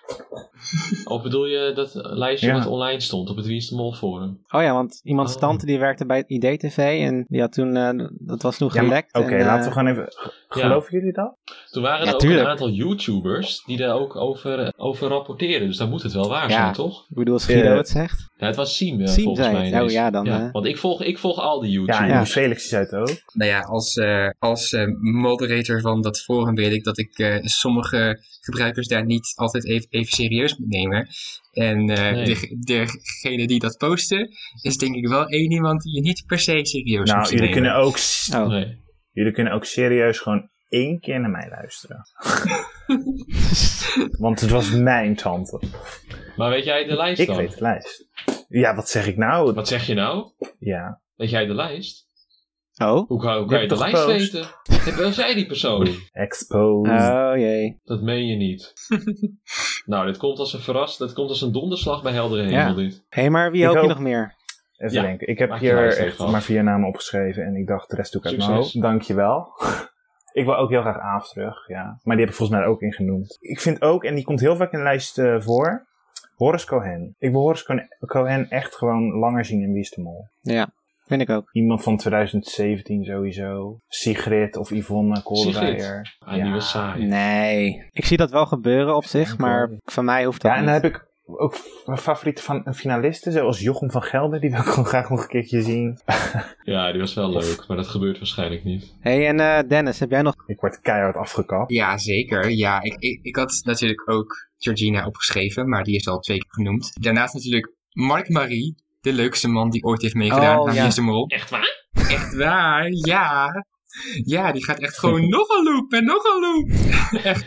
[1.04, 2.54] Of bedoel je dat lijstje Ja.
[2.54, 4.40] wat online stond op het Wie is de Mol forum?
[4.48, 5.40] oh ja, want iemands Oh.
[5.40, 8.80] tante die werkte bij het IDTV en die had toen, eh, dat was toen Ja,
[8.82, 9.14] gelekt.
[9.16, 10.06] Oké, en, laten eh, we gewoon even...
[10.48, 11.36] Geloven jullie dat?
[11.70, 12.42] Toen waren Ja, er ook tuurlijk.
[12.42, 15.66] een aantal YouTubers die daar ook over, over rapporteren.
[15.66, 16.54] Dus dan moet het wel waar Ja.
[16.56, 17.06] zijn, toch?
[17.08, 18.28] Ik bedoel, als Guido Eh, het zegt.
[18.36, 19.70] Ja, het was Siem, eh, Siem volgens zei mij.
[19.70, 19.82] het.
[19.82, 20.52] Oh, ja, dan, eh.
[20.52, 22.06] Want ik volg, ik volg al die Ja, YouTubers.
[22.08, 22.22] en Ja.
[22.22, 23.22] die Felix zei het ook.
[23.32, 27.36] Nou ja, als, eh, als eh, moderator van dat forum weet ik dat ik eh,
[27.84, 31.08] sommige gebruikers daar niet altijd even, even serieus moet nemen.
[31.52, 32.24] En eh, Nee.
[32.24, 34.28] de, degene die dat posten,
[34.62, 37.44] is denk ik wel één iemand die je niet per se serieus Nou, moet jullie
[37.48, 37.62] nemen.
[37.62, 37.96] kunnen, ook,
[38.34, 38.48] Oh.
[38.48, 38.82] Nee.
[39.12, 42.00] jullie kunnen ook serieus gewoon één keer naar mij luisteren.
[44.18, 45.60] Want het was mijn tante.
[46.36, 47.36] Maar weet jij de lijst Ik dan?
[47.36, 48.08] weet de lijst.
[48.48, 49.52] Ja, wat zeg ik nou?
[49.52, 50.32] Wat zeg je nou?
[50.58, 51.00] Ja.
[51.16, 52.08] Weet jij de lijst?
[52.82, 53.08] Oh?
[53.08, 54.46] Hoe, kan- hoe Je kan je hebt de lijst weten?
[54.84, 55.88] Heb wel jij die persoon?
[56.12, 56.90] Expose.
[56.92, 57.80] Oh jee.
[57.84, 58.72] Dat meen je niet.
[59.86, 60.98] nou, dit komt als een verras.
[60.98, 62.74] Dat komt als een donderslag bij heldere hemel, Ja.
[62.74, 63.04] dit.
[63.08, 64.34] Hé, maar wie hoop je hoop- nog meer?
[64.76, 65.02] Even Ja.
[65.02, 65.26] denken.
[65.28, 68.20] Ik heb Maak hier echt maar vier namen opgeschreven en ik dacht de rest doe
[68.20, 68.80] ik uit mijn hoofd.
[68.82, 69.48] Dankjewel.
[70.32, 71.84] ik wil ook heel graag Aaf terug, ja.
[72.02, 73.36] Maar die heb ik volgens mij ook ingenoemd.
[73.40, 75.86] Ik vind ook, en die komt heel vaak in de lijst eh, voor,
[76.34, 77.14] Horace Cohen.
[77.18, 80.28] Ik wil Horace Cohen- Cohen echt gewoon langer zien in Wie is de Mol.
[80.40, 80.68] Ja,
[81.10, 81.48] vind ik ook.
[81.52, 83.78] Iemand van 2017 sowieso.
[83.88, 86.16] Sigrid of Yvonne Kolderweijer.
[86.18, 87.04] Ah, die was saai.
[87.04, 87.88] Nee.
[87.92, 90.74] Ik zie dat wel gebeuren op zich, maar van mij hoeft dat Ja, en dan
[90.74, 90.82] niet.
[90.82, 91.54] heb ik ook
[91.98, 94.40] favorieten van finalisten, zoals Jochem van Gelder.
[94.40, 95.98] Die wil ik gewoon graag nog een keertje zien.
[96.62, 98.96] Ja, die was wel leuk, maar dat gebeurt waarschijnlijk niet.
[99.00, 100.34] Hé, hey, en eh, Dennis, heb jij nog...
[100.46, 101.72] Ik word keihard afgekapt.
[101.72, 102.50] Ja, zeker.
[102.50, 106.52] Ja, ik, ik, ik had natuurlijk ook Georgina opgeschreven, maar die is al twee keer
[106.52, 106.92] genoemd.
[107.02, 111.02] Daarnaast natuurlijk Mark Marie, de leukste man die ooit heeft meegedaan Oh, aan ja.
[111.02, 111.26] Mol.
[111.26, 111.86] Echt waar?
[111.92, 113.48] Echt waar, ja.
[114.24, 116.70] Ja, die gaat echt gewoon nog een loop en nog een loop.
[117.24, 117.46] echt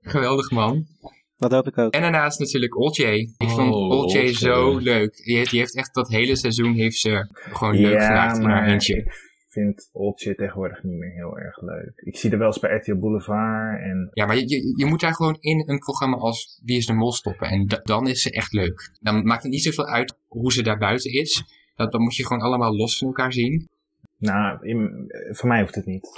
[0.00, 0.86] geweldig man.
[1.36, 1.92] Dat hoop ik ook.
[1.94, 3.16] En daarnaast natuurlijk Olcay.
[3.36, 4.34] Ik vond Oh, Olcay.
[4.34, 5.16] zo leuk.
[5.24, 8.66] Die heeft, die heeft echt dat hele seizoen heeft ze gewoon leuk gemaakt in haar
[8.68, 9.12] eentje.
[9.56, 11.92] Ik vind Oltje tegenwoordig niet meer heel erg leuk.
[11.96, 14.10] Ik zie er wel eens bij RTL Boulevard en...
[14.12, 16.92] Ja, maar je, je, je moet daar gewoon in een programma als Wie is de
[16.92, 17.48] Mol stoppen.
[17.48, 18.90] En da- dan is ze echt leuk.
[19.00, 21.44] Dan maakt het niet zoveel uit hoe ze daar buiten is.
[21.74, 23.68] Dat, dan moet je gewoon allemaal los van elkaar zien.
[24.18, 26.08] Nou, in- voor mij hoeft het niet.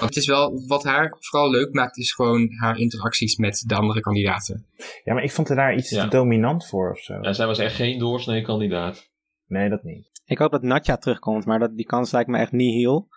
[0.00, 3.74] Want het is wel, wat haar vooral leuk maakt, is gewoon haar interacties met de
[3.74, 4.66] andere kandidaten.
[5.04, 6.02] Ja, maar ik vond er daar iets Ja.
[6.04, 7.18] te dominant voor of zo.
[7.20, 9.10] Ja, zij was echt geen doorsnee kandidaat.
[9.46, 10.12] Nee, dat niet.
[10.26, 13.08] Ik hoop dat Natja terugkomt, maar dat, die kans lijkt me echt niet heel.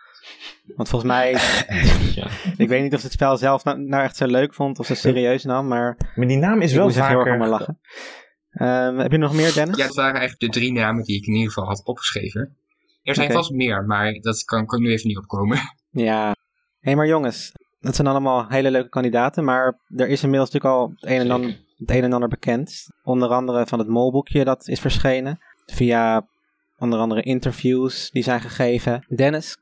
[0.75, 1.31] Want volgens mij,
[2.15, 2.27] Ja.
[2.57, 4.85] ik weet niet of ze het spel zelf nou, nou echt zo leuk vond of
[4.85, 7.37] ze serieus nam, maar Maar die naam is wel echt heel erg om vaker...
[7.37, 7.79] me lachen.
[8.51, 9.77] Ehm, heb je nog meer, Dennis?
[9.77, 12.57] Ja, het waren eigenlijk de drie namen die ik in ieder geval had opgeschreven.
[13.03, 15.57] Er zijn vast meer, maar dat kan, kan nu even niet opkomen.
[15.91, 16.35] Ja.
[16.79, 20.89] Hé, maar jongens, dat zijn allemaal hele leuke kandidaten, maar er is inmiddels natuurlijk al
[20.95, 22.87] het een en ander, het een en ander bekend.
[23.03, 25.39] Onder andere van het molboekje dat is verschenen.
[25.65, 26.27] Via
[26.77, 29.05] onder andere interviews die zijn gegeven.
[29.15, 29.57] Dennis,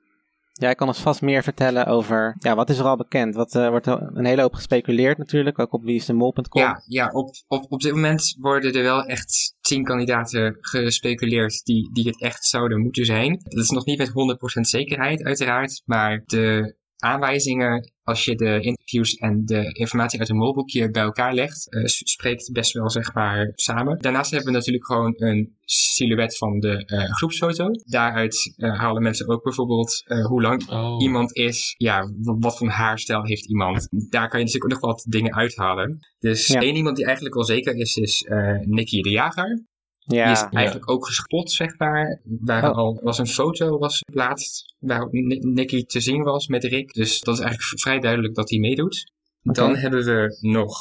[0.53, 3.35] jij kan ons vast meer vertellen over, ja, wat is er al bekend?
[3.35, 6.61] Wat eh, wordt er een hele hoop gespeculeerd natuurlijk, ook op wieisdemol.com.
[6.61, 11.89] Ja, ja op, op, op dit moment worden er wel echt tien kandidaten gespeculeerd die,
[11.93, 13.39] die het echt zouden moeten zijn.
[13.43, 14.09] Dat is nog niet met
[14.57, 20.35] 100% zekerheid uiteraard, maar de aanwijzingen, als je de interviews en de informatie uit een
[20.35, 23.99] molboekje bij elkaar legt, eh, s- spreekt best wel zeg maar samen.
[23.99, 27.67] Daarnaast hebben we natuurlijk gewoon een silhouet van de eh, groepsfoto.
[27.85, 31.01] Daaruit eh, halen mensen ook bijvoorbeeld eh, hoe lang Oh.
[31.01, 33.87] iemand is, ja, wat voor haarstijl heeft iemand.
[34.09, 35.99] Daar kan je natuurlijk ook nog wat dingen uithalen.
[36.19, 36.59] Dus Ja.
[36.61, 39.63] één iemand die eigenlijk al zeker is, is eh Nicky de Jager.
[40.05, 42.21] Die is Ja, eigenlijk ook gespot, zeg maar.
[42.23, 42.75] Waar Oh.
[42.77, 46.93] al was een foto was laatst waar Ni- Nicky te zien was met Rick.
[46.93, 49.11] Dus dat is eigenlijk vrij duidelijk dat hij meedoet.
[49.41, 50.77] Dan hebben we nog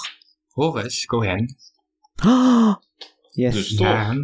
[0.48, 1.56] Horace Cohen.
[3.30, 3.86] yes, Dus toch.
[3.86, 4.14] Ja,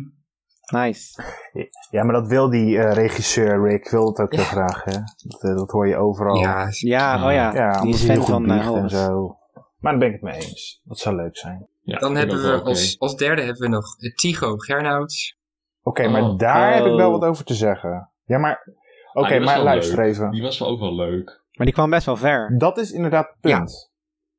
[0.73, 1.23] nice.
[1.91, 4.93] Ja, maar dat wil die eh, regisseur Rick, wil het ook heel graag, hè.
[5.17, 6.37] Dat, eh, dat hoor je overal.
[6.37, 9.37] ja, Ja, oh ja, Ja, die is fan van uh, en zo.
[9.79, 10.81] Maar daar ben ik het mee eens.
[10.85, 11.69] Dat zou leuk zijn.
[11.91, 15.37] Ja, dan hebben we als, als derde hebben we nog eh, Tycho Gernouts.
[15.83, 16.39] Oké, maar Oh.
[16.39, 17.21] daar heb ik wel Oh.
[17.21, 18.11] wat over te zeggen.
[18.25, 18.79] Ja, maar...
[19.13, 20.07] Oké, Ah, maar luister leuk.
[20.07, 20.31] even.
[20.31, 21.43] Die was wel ook wel leuk.
[21.53, 22.55] Maar die kwam best wel ver.
[22.59, 23.89] Dat is inderdaad het punt.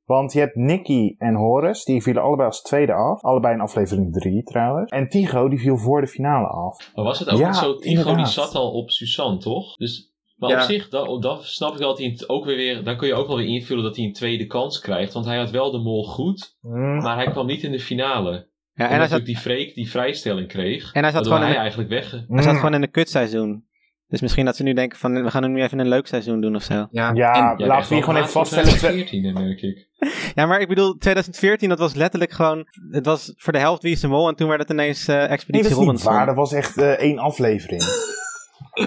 [0.04, 3.22] Want je hebt Nicky en Horace, die vielen allebei als tweede af.
[3.24, 4.92] Allebei in aflevering 3 trouwens.
[4.92, 6.92] En Tigo, die viel voor de finale af.
[6.96, 7.76] Maar was het ook Ja, niet zo?
[7.76, 9.76] Tycho die zat al op Suzanne, toch?
[9.76, 10.11] Dus,
[10.42, 10.56] maar Ja.
[10.62, 12.84] op zich, dan, dan snap ik wel dat hij het ook weer weer...
[12.84, 15.14] Dan kun je ook wel weer invullen dat hij een tweede kans krijgt.
[15.14, 16.98] Want hij had wel de mol goed, Hmm.
[17.02, 18.32] maar hij kwam niet in de finale.
[18.32, 20.94] Ja, en hij natuurlijk zat, die Freek die vrijstelling kreeg.
[20.94, 22.12] en hij zat gewoon hij de, eigenlijk weg...
[22.12, 22.56] hij zat Hmm.
[22.56, 23.70] gewoon in een kutseizoen.
[24.08, 26.42] Dus misschien dat ze nu denken van, we gaan hem nu even een leuk seizoen
[26.42, 26.88] doen of zo.
[26.92, 28.68] Ja, Ja, en- laten we hier gewoon even vaststellen.
[28.70, 29.90] 2014, merk ik.
[30.36, 33.92] Ja, maar ik bedoel, 2014, dat was letterlijk gewoon, het was voor de helft Wie
[33.92, 36.26] is de Mol en toen werd het ineens eh Nee, Expeditie dat is niet waar.
[36.26, 37.82] Dat was echt eh, één aflevering.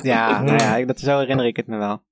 [0.02, 2.02] Ja, nou ja, dat, zo herinner ik het me wel.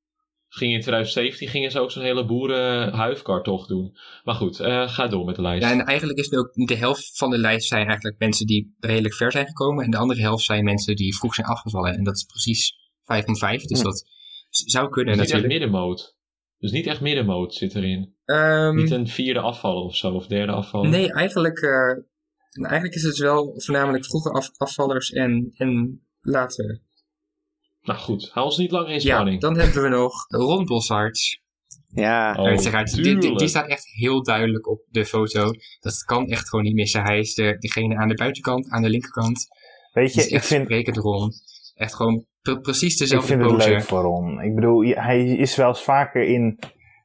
[0.49, 3.97] Ging in 2017 gingen ze ook zo'n hele boerenhuifkartocht doen.
[4.25, 5.62] Maar goed, eh, ga door met de lijst.
[5.64, 9.14] ja, en eigenlijk is ook de helft van de lijst zijn eigenlijk mensen die redelijk
[9.14, 9.85] ver zijn gekomen.
[9.85, 11.95] En de andere helft zijn mensen die vroeg zijn afgevallen.
[11.95, 13.62] En dat is precies 5 van 5.
[13.64, 13.85] Dus Hm.
[13.85, 14.05] dat
[14.51, 15.71] zou kunnen dus niet echt natuurlijk.
[15.71, 16.16] middenmoot.
[16.59, 18.14] Dus niet echt middenmoot zit erin.
[18.25, 20.90] Ehm, Niet een vierde afvallen of zo, of derde afvallen.
[20.90, 21.99] Nee, eigenlijk, eh,
[22.71, 26.81] eigenlijk is het wel voornamelijk vroege af- afvallers en, en later.
[27.83, 29.40] Nou goed, hou ons niet langer in Ja, spanning.
[29.40, 31.40] dan hebben we nog Ron Bossarts.
[31.95, 35.51] Ja, Oh, die, die, staat echt heel duidelijk op de foto.
[35.81, 37.03] Dat kan echt gewoon niet missen.
[37.03, 39.47] Hij is de, degene aan de buitenkant, aan de linkerkant.
[39.92, 41.33] Weet Het je, is ik echt vind, sprekend Ron.
[41.75, 43.68] Echt gewoon pre- precies ik dezelfde vind het pose.
[43.68, 44.40] leuk voor Ron.
[44.42, 46.59] Ik bedoel, hij is wel eens vaker in...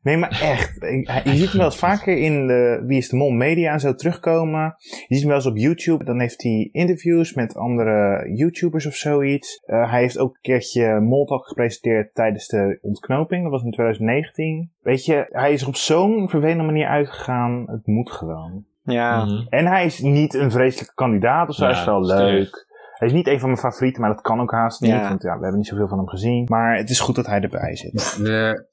[0.07, 0.75] Nee, maar echt.
[1.23, 3.95] Je ziet hem wel eens vaker in de Wie is de Mol media en zo
[3.95, 4.75] terugkomen.
[4.77, 6.03] Je ziet hem wel eens op YouTube.
[6.03, 9.63] Dan heeft hij interviews met andere YouTubers of zoiets.
[9.65, 13.43] Eh, hij heeft ook een keertje Moltalk gepresenteerd tijdens de ontknoping.
[13.43, 14.71] Dat was in 2019.
[14.81, 17.63] Weet je, hij is er op zo'n vervelende manier uitgegaan.
[17.67, 18.65] Het moet gewoon.
[18.83, 19.25] ja.
[19.25, 19.45] Mhm.
[19.49, 21.63] En hij is niet een vreselijke kandidaat of zo.
[21.63, 22.65] Ja, hij is wel leuk.
[22.93, 24.91] Hij is niet een van mijn favorieten, maar dat kan ook haast niet.
[24.91, 25.09] Ja.
[25.09, 26.45] Want ja, we hebben niet zoveel van hem gezien.
[26.47, 28.17] Maar het is goed dat hij erbij zit.
[28.17, 28.65] We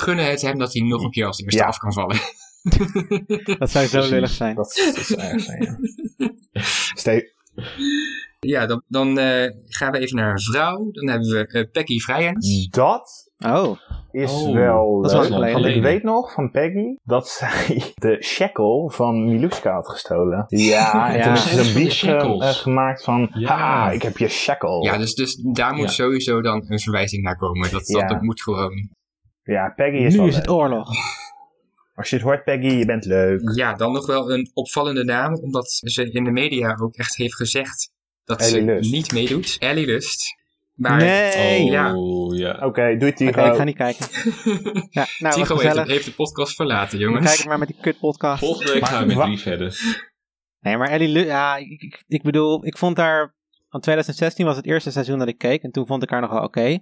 [0.00, 1.66] gunnen het hem dat hij nog een keer als eerste Ja.
[1.66, 2.16] af kan vallen.
[3.58, 4.54] Dat zou zo lullig zijn.
[4.54, 6.30] Dat, dat is erg zijn, ja.
[6.94, 7.32] Ste-
[8.40, 10.90] Ja, dan, dan eh, gaan we even naar een vrouw.
[10.90, 12.68] Dan hebben we eh, Peggy Vrijens.
[12.70, 13.78] dat Oh,
[14.10, 15.52] is Oh, wel dat is wel leuk.
[15.52, 20.44] Want ik weet nog van Peggy dat zij de shekel van Miluska had gestolen.
[20.48, 21.34] Ja, en Ja.
[21.34, 22.42] toen brief ge- shekels.
[22.44, 23.30] eh, gemaakt van...
[23.32, 23.56] Ja.
[23.58, 24.84] Ha, ik heb je shekel.
[24.84, 25.90] Ja, dus, dus daar moet Ja.
[26.04, 27.70] sowieso dan een verwijzing naar komen.
[27.70, 28.06] Dat, dat, Ja.
[28.06, 28.88] dat moet gewoon.
[29.50, 30.56] Ja, Peggy is nu is het leuk.
[30.56, 30.88] oorlog.
[31.94, 33.54] Als je het hoort, Peggy, je bent leuk.
[33.54, 35.34] Ja, dan nog wel een opvallende naam.
[35.34, 37.92] Omdat ze in de media ook echt heeft gezegd
[38.24, 38.90] dat ze Lust.
[38.92, 39.56] niet meedoet.
[39.58, 40.38] Ellie Lust.
[40.74, 41.64] Maar Nee!
[41.64, 42.48] Oh, ja.
[42.48, 42.66] ja.
[42.66, 43.40] Oké, doei Tigo.
[43.40, 44.06] Oké, ik ga niet kijken.
[44.90, 47.36] Ja, nou, Tigo heeft, de podcast verlaten, Kijk jongens.
[47.36, 48.38] het maar met die kut podcast.
[48.38, 49.78] Volgende week gaan we met drie verder.
[50.60, 53.34] Nee, maar Ellie Lu ja, ik, ik, ik bedoel, ik vond haar,
[53.68, 56.30] van 2016 was het eerste seizoen dat ik keek en toen vond ik haar nog
[56.30, 56.78] wel oké.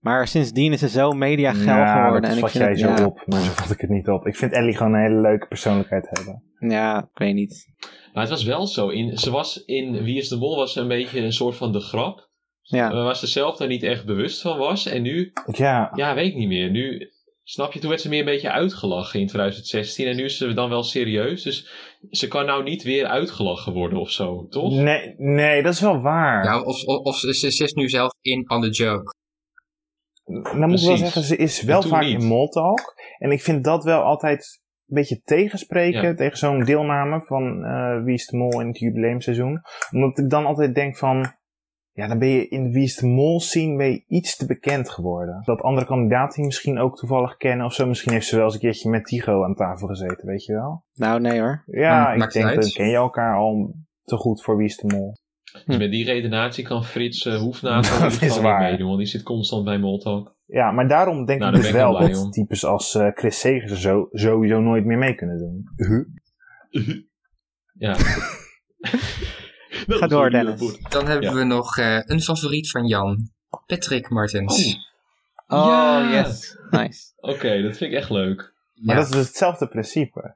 [0.00, 2.22] Maar sindsdien is ze zo media geil Ja, geworden.
[2.22, 3.90] dat en ik vat vind jij het, zo ja, op, maar zo vat ik het
[3.90, 4.26] niet op.
[4.26, 6.42] Ik vind Ellie gewoon een hele leuke persoonlijkheid hebben.
[6.58, 7.66] Ja, ik weet niet.
[8.12, 8.88] Maar het was wel zo.
[8.88, 11.72] In, ze was in Wie is de Mol was ze een beetje een soort van
[11.72, 12.28] de grap.
[12.62, 14.86] Ja, Waar ze zelf daar niet echt bewust van was.
[14.86, 16.70] En nu, Ja, ja, weet ik niet meer.
[16.70, 17.10] Nu,
[17.42, 20.06] snap je, toen werd ze meer een beetje uitgelachen in 2016.
[20.06, 21.42] En nu is ze dan wel serieus.
[21.42, 21.68] Dus
[22.10, 24.72] ze kan nou niet weer uitgelachen worden of zo, toch?
[24.72, 26.44] nee, nee, dat is wel waar.
[26.44, 29.14] Ja, of, of, of ze, ze zit nu zelf in on the joke.
[30.30, 32.20] Nou moet ik wel zeggen, ze is wel vaak niet.
[32.22, 32.94] in Moltalk.
[33.18, 36.14] En ik vind dat wel altijd een beetje tegenspreken Ja.
[36.14, 39.60] tegen zo'n deelname van eh, Wie is de Mol in het jubileumseizoen.
[39.92, 41.38] Omdat ik dan altijd denk van...
[41.92, 44.46] Ja, dan ben je in de Wie is de Mol scene ben je iets te
[44.46, 45.42] bekend geworden.
[45.44, 47.86] Dat andere kandidaten die misschien ook toevallig kennen of zo.
[47.86, 50.84] Misschien heeft ze wel eens een keertje met Tigo aan tafel gezeten, weet je wel.
[50.94, 51.62] nou nee hoor.
[51.66, 54.94] Ja, Maar ik denk dat ken je elkaar al te goed voor Wie is de
[54.96, 55.18] Mol.
[55.66, 58.60] Dus met die redenatie kan Frits uh, is geval niet waar.
[58.60, 58.86] meedoen.
[58.86, 60.34] Want die zit constant bij Moltalk.
[60.46, 62.30] Ja, maar daarom denk Nou, ik dus wel dat om.
[62.30, 65.64] types als eh, Chris Segers er zo, sowieso nooit meer mee kunnen doen.
[67.78, 67.94] Ja.
[69.86, 70.78] Ga door, Dennis.
[70.88, 71.34] Dan hebben Ja.
[71.34, 73.30] we nog eh, een favoriet van Jan.
[73.66, 74.76] Patrick Martens.
[75.46, 76.10] Oh, Ja.
[76.10, 76.56] yes.
[76.70, 77.12] Nice.
[77.16, 78.54] Oké, dat vind ik echt leuk.
[78.74, 79.00] Maar Ja.
[79.02, 80.34] dat is dus hetzelfde principe.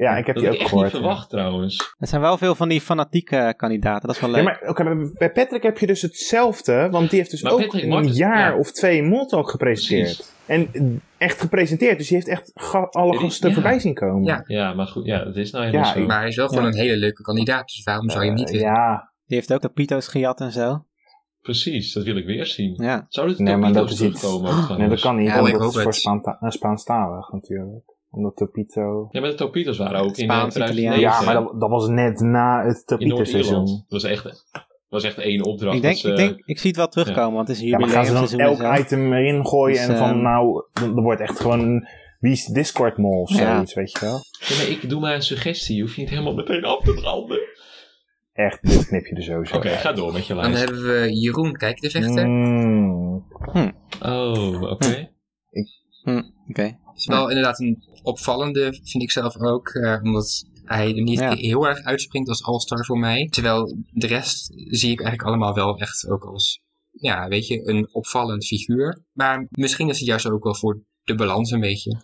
[0.00, 0.90] Ja, ik heb Dat die ook ik echt niet gehoord.
[0.92, 0.98] ja.
[0.98, 1.94] verwacht trouwens.
[1.98, 4.38] Er zijn wel veel van die fanatieke kandidaten, dat is wel leuk.
[4.38, 7.52] Ja, maar oké, maar bij Patrick heb je dus hetzelfde, want die heeft dus Maar
[7.52, 8.58] ook Patrick een Martens, jaar ja.
[8.58, 10.04] of twee Moltalk gepresenteerd.
[10.16, 10.32] Precies.
[10.46, 13.54] En eh, echt gepresenteerd, dus die heeft echt ga- alle gasten ja.
[13.54, 14.24] voorbij zien komen.
[14.24, 14.42] Ja.
[14.46, 16.00] Ja, maar goed, ja, dat is nou helemaal Ja, zo.
[16.00, 16.68] ik- Maar hij is wel gewoon Ja.
[16.68, 18.68] een hele leuke kandidaat, dus waarom zou je hem niet Eh, willen?
[18.68, 20.84] ja, Die heeft ook de Pito's gejat en zo.
[21.42, 22.74] Precies, dat wil ik weer zien.
[22.82, 23.06] Ja.
[23.08, 25.76] Zou dit Nee, maar dat iets- nee, dat kan niet, Ja, want ik dat hoop
[25.92, 27.96] is voor eh, Spaanstalig natuurlijk.
[28.10, 29.08] Omdat Topito...
[29.10, 30.92] Ja, maar de Topitos waren ook in Spaans, eh, 2009.
[30.92, 31.18] Italiaans.
[31.18, 33.44] Ja, maar dat, dat was net na het in Topito Noord-Ierland.
[33.46, 33.64] seizoen.
[33.88, 35.76] Dat was echt, dat was echt één opdracht.
[35.76, 37.78] Ik denk, ze- ik denk, ik zie het wel terugkomen, want het is een Ja,
[37.78, 41.02] maar gaan ze dan elk item erin gooien Dus, en van ehm, nou, dan- er
[41.02, 41.88] wordt echt gewoon een
[42.20, 43.36] wie is Discord mol of Ja.
[43.54, 44.20] zoiets, weet je wel.
[44.48, 45.76] Ja, maar ik doe maar een suggestie.
[45.76, 47.40] Je hoeft niet helemaal meteen af te branden.
[48.32, 49.56] Echt, dit knip je er sowieso.
[49.56, 50.64] Oké, ga door met je Dan lijst.
[50.64, 52.26] hebben we Jeroen Kijk de Vechter.
[52.28, 53.26] Mm.
[54.02, 55.10] Oh, oké.
[56.02, 56.78] Hm, Oké.
[56.98, 59.68] Is wel inderdaad een opvallende, vind ik zelf ook.
[59.68, 61.34] eh, omdat hij er niet Ja.
[61.34, 63.26] heel erg uitspringt als All-Star voor mij.
[63.30, 67.88] Terwijl de rest zie ik eigenlijk allemaal wel echt ook als, ja, weet je, een
[67.94, 69.04] opvallend figuur.
[69.12, 72.02] Maar misschien is het juist ook wel voor de balans een beetje.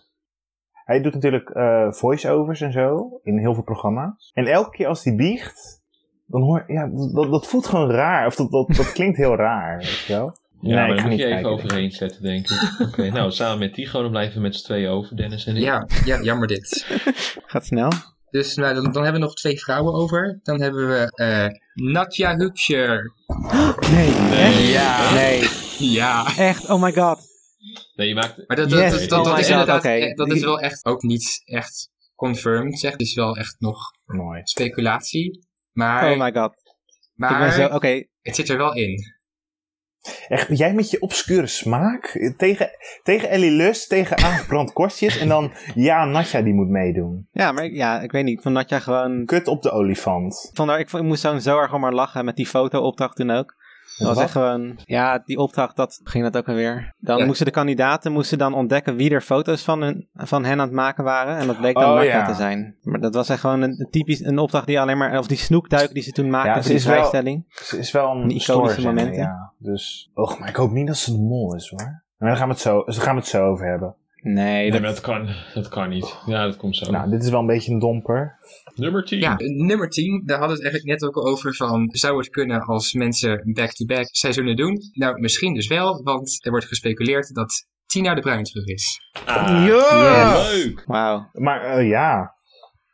[0.72, 4.30] Hij doet natuurlijk eh voice-overs en zo in heel veel programma's.
[4.34, 5.82] En elke keer als hij biegt,
[6.26, 8.26] dan hoor ja, dat, dat voelt gewoon raar.
[8.26, 10.36] Of dat, dat, dat klinkt heel raar, weet je wel.
[10.60, 12.60] Ja, Nee, maar daar moet niet je even kijken, overheen zetten, denk ik.
[12.88, 15.62] Oké, nou, samen met Tigo, dan blijven we met z'n tweeën over, Dennis en ik.
[15.62, 16.86] Ja, ja jammer dit.
[17.46, 17.90] Gaat snel.
[18.30, 20.40] Dus nou, dan, dan hebben we nog twee vrouwen over.
[20.42, 23.12] Dan hebben we eh Natja Hupscher.
[23.94, 24.68] Nee, echt?
[24.68, 25.12] Ja.
[25.14, 26.36] Nee, Ja.
[26.36, 27.20] echt, oh my god.
[27.94, 28.36] Nee, je maakt...
[28.46, 29.88] Maar dat, dat, Yes, dat, dat, oh dat is God, inderdaad, oké.
[29.88, 32.90] eh, dat is wel echt ook niet echt confirmed, zeg.
[32.92, 34.40] Het is wel echt nog Mooi.
[34.44, 35.46] speculatie.
[35.72, 36.54] Maar, Oh my god.
[37.14, 38.04] Maar zo, oké.
[38.22, 39.02] het zit er wel in.
[40.28, 42.70] Echt, jij met je obscure smaak tegen,
[43.02, 47.26] tegen Ellie Lust, tegen Aafbrand Kortjes en dan ja, Natja die moet meedoen.
[47.32, 48.42] Ja, maar ik- ja, ik weet niet.
[48.42, 49.24] Vond Natja gewoon...
[49.24, 50.50] Kut op de olifant.
[50.54, 53.54] Haar, ik, ik moest zo, zo erg om haar lachen met die foto-opdracht toen ook.
[53.98, 54.78] Dat was echt gewoon...
[54.84, 56.94] Ja, die opdracht, dat ging dat ook alweer.
[56.98, 57.24] Dan Ja.
[57.24, 60.72] moesten de kandidaten moesten dan ontdekken wie er foto's van, hun, van hen aan het
[60.76, 61.36] maken waren.
[61.36, 62.26] En dat bleek dan Oh, ja.
[62.26, 62.76] te zijn.
[62.82, 65.18] Maar dat was echt gewoon een, een typisch een opdracht die alleen maar...
[65.18, 67.44] Of die snoekduik die ze toen maakten Ja, wel- vrijstelling.
[67.48, 69.14] Ze is wel een, Een iconische momenten.
[69.22, 72.02] Ja, dus, och, maar ik hoop niet dat ze de mol is hoor.
[72.18, 73.94] Maar daar gaan we het zo, daar gaan we het zo over hebben.
[74.24, 76.16] Nee, Nee, dat, maar dat kan, dat kan niet.
[76.26, 76.90] Ja, dat komt zo.
[76.90, 78.36] Nou, dit is wel een beetje een domper.
[78.74, 79.18] Nummer 10.
[79.18, 82.28] Ja, nummer 10, daar hadden we het eigenlijk net ook al over van, zou het
[82.28, 84.78] kunnen als mensen back-to-back seizoenen doen?
[84.92, 89.00] Nou, misschien dus wel, want er wordt gespeculeerd dat Tina de Bruin terug is.
[89.26, 90.42] Ah, Ja!
[90.52, 90.82] Leuk!
[90.86, 91.28] wauw.
[91.32, 92.32] Maar eh, ja,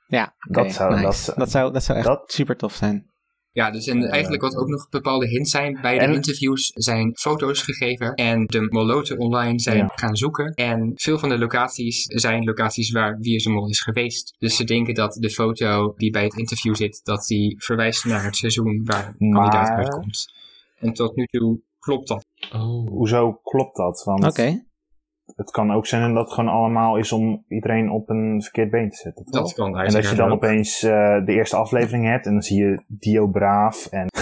[0.06, 1.02] Ja, Dat zou- nice.
[1.04, 3.09] dat zou- dat, zou, dat zou echt dat- super tof zijn.
[3.52, 6.66] Ja, dus en Eh, eigenlijk wat ook nog bepaalde hints zijn, bij de en- interviews
[6.74, 9.92] zijn foto's gegeven en de moloten online zijn Ja.
[9.94, 10.54] gaan zoeken.
[10.54, 14.34] En veel van de locaties zijn locaties waar Wie is de Mol is geweest.
[14.38, 18.24] Dus ze denken dat de foto die bij het interview zit, dat die verwijst naar
[18.24, 20.32] het seizoen waar de Maar- kandidaat uitkomt.
[20.78, 22.26] En tot nu toe klopt dat.
[22.52, 22.88] Oh.
[22.88, 24.02] hoezo klopt dat?
[24.04, 24.64] Want Oké.
[25.36, 28.90] Het kan ook zijn dat het gewoon allemaal is om iedereen op een verkeerd been
[28.90, 29.24] te zetten.
[29.24, 29.42] toch?
[29.42, 30.34] Dat kan en dat je dan ook.
[30.34, 34.06] opeens eh, de eerste aflevering hebt en dan zie je Dio Braaf en...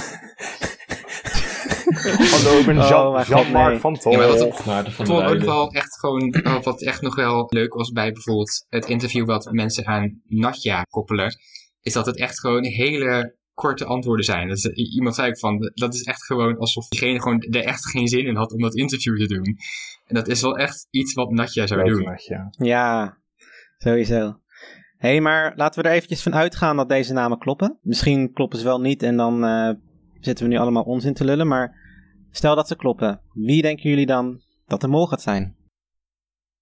[1.88, 3.78] Van Oh god, Jean-Marc nee.
[3.78, 4.12] van Tol.
[4.12, 7.74] Ja, maar wat- Ik vond ook wel echt gewoon, eh, wat echt nog wel leuk
[7.74, 11.36] was bij bijvoorbeeld het interview wat mensen aan Natja koppelen,
[11.82, 14.48] is dat het echt gewoon hele korte antwoorden zijn.
[14.48, 18.08] Dat iemand zei ook van, dat is echt gewoon alsof diegene gewoon er echt geen
[18.08, 19.58] zin in had om dat interview te doen.
[20.06, 22.02] En dat is wel echt iets wat Natja zou doen.
[22.02, 22.48] Natja.
[22.50, 23.18] Ja,
[23.78, 24.40] sowieso.
[24.96, 27.78] Hé, hey, maar laten we er eventjes van uitgaan dat deze namen kloppen.
[27.82, 29.70] Misschien kloppen ze wel niet en dan eh,
[30.20, 31.46] zitten we nu allemaal onzin te lullen.
[31.46, 31.74] Maar
[32.30, 33.20] stel dat ze kloppen.
[33.32, 35.56] Wie denken jullie dan dat de mol gaat zijn?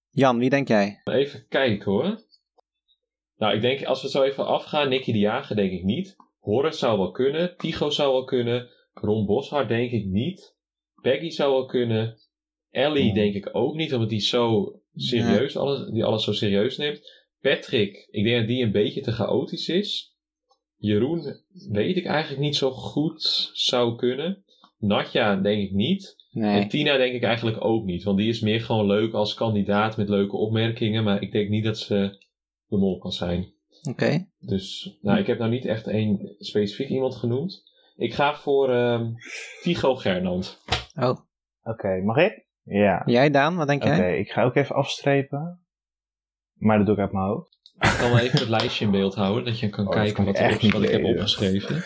[0.09, 1.01] Jan, wie denk jij?
[1.03, 2.25] Even kijken hoor.
[3.37, 6.15] Nou, ik denk als we zo even afgaan, Nicky de Jager denk ik niet.
[6.47, 7.57] Horace zou wel kunnen.
[7.57, 8.69] Tigo zou wel kunnen.
[8.93, 10.55] Ron Boshart denk ik niet.
[11.01, 12.17] Peggy zou wel kunnen.
[12.69, 13.13] Ellie Hmm.
[13.13, 17.25] denk ik ook niet, omdat die zo serieus alles, die alles zo serieus neemt.
[17.41, 20.15] Patrick, ik denk dat die een beetje te chaotisch is.
[20.77, 24.43] Jeroen weet ik eigenlijk niet zo goed zou kunnen.
[24.77, 26.15] Natja denk ik niet.
[26.31, 26.67] En.
[26.67, 28.03] Tina denk ik eigenlijk ook niet.
[28.03, 31.03] Want die is meer gewoon leuk als kandidaat met leuke opmerkingen.
[31.03, 32.25] Maar ik denk niet dat ze
[32.67, 33.55] de mol kan zijn.
[33.89, 34.25] Oké.
[34.39, 37.63] Dus nou, ik heb nou niet echt één specifiek iemand genoemd.
[37.95, 39.05] Ik ga voor ehm
[39.61, 40.61] Tigo Gernand.
[40.99, 41.17] Oh,
[41.63, 42.45] Oké, mag ik?
[42.63, 43.01] Ja.
[43.05, 44.19] jij Daan, wat denk Oké, jij?
[44.19, 45.61] ik ga ook even afstrepen.
[46.53, 47.55] Maar dat doe ik uit mijn hoofd.
[47.79, 49.45] Ik kan wel even het lijstje in beeld houden.
[49.45, 51.83] Dat je kan Oh, kijken kan wat, ik wat ik heb opgeschreven.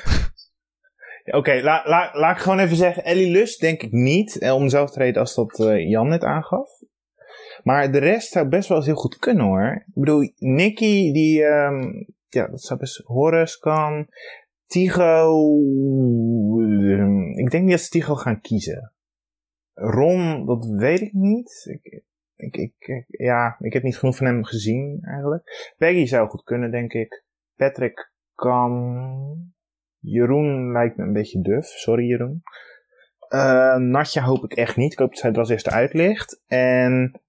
[1.25, 3.03] Oké, la, la- laat ik gewoon even zeggen.
[3.03, 4.39] Ellie Lust denk ik niet.
[4.39, 6.69] eh, Om dezelfde reden als dat eh, Jan net aangaf.
[7.63, 9.83] Maar de rest zou best wel eens heel goed kunnen hoor.
[9.87, 11.43] Ik bedoel, Nicky die...
[11.43, 13.01] ehm, ja, dat zou best...
[13.05, 14.07] Horus kan.
[14.65, 15.57] Tigo...
[16.59, 18.93] ehm, Ik denk niet dat ze Tigo gaan kiezen.
[19.73, 21.65] Ron, dat weet ik niet.
[21.81, 22.03] Ik,
[22.35, 25.73] ik, ik, ja, ik heb niet genoeg van hem gezien eigenlijk.
[25.77, 27.23] Peggy zou goed kunnen, denk ik.
[27.55, 29.53] Patrick kan.
[29.99, 31.65] Jeroen lijkt me een beetje duf.
[31.65, 32.41] Sorry, Jeroen.
[33.27, 34.91] Eh, Natja hoop ik echt niet.
[34.91, 36.41] Ik hoop dat zij er als eerste uit ligt.
[36.47, 37.21] En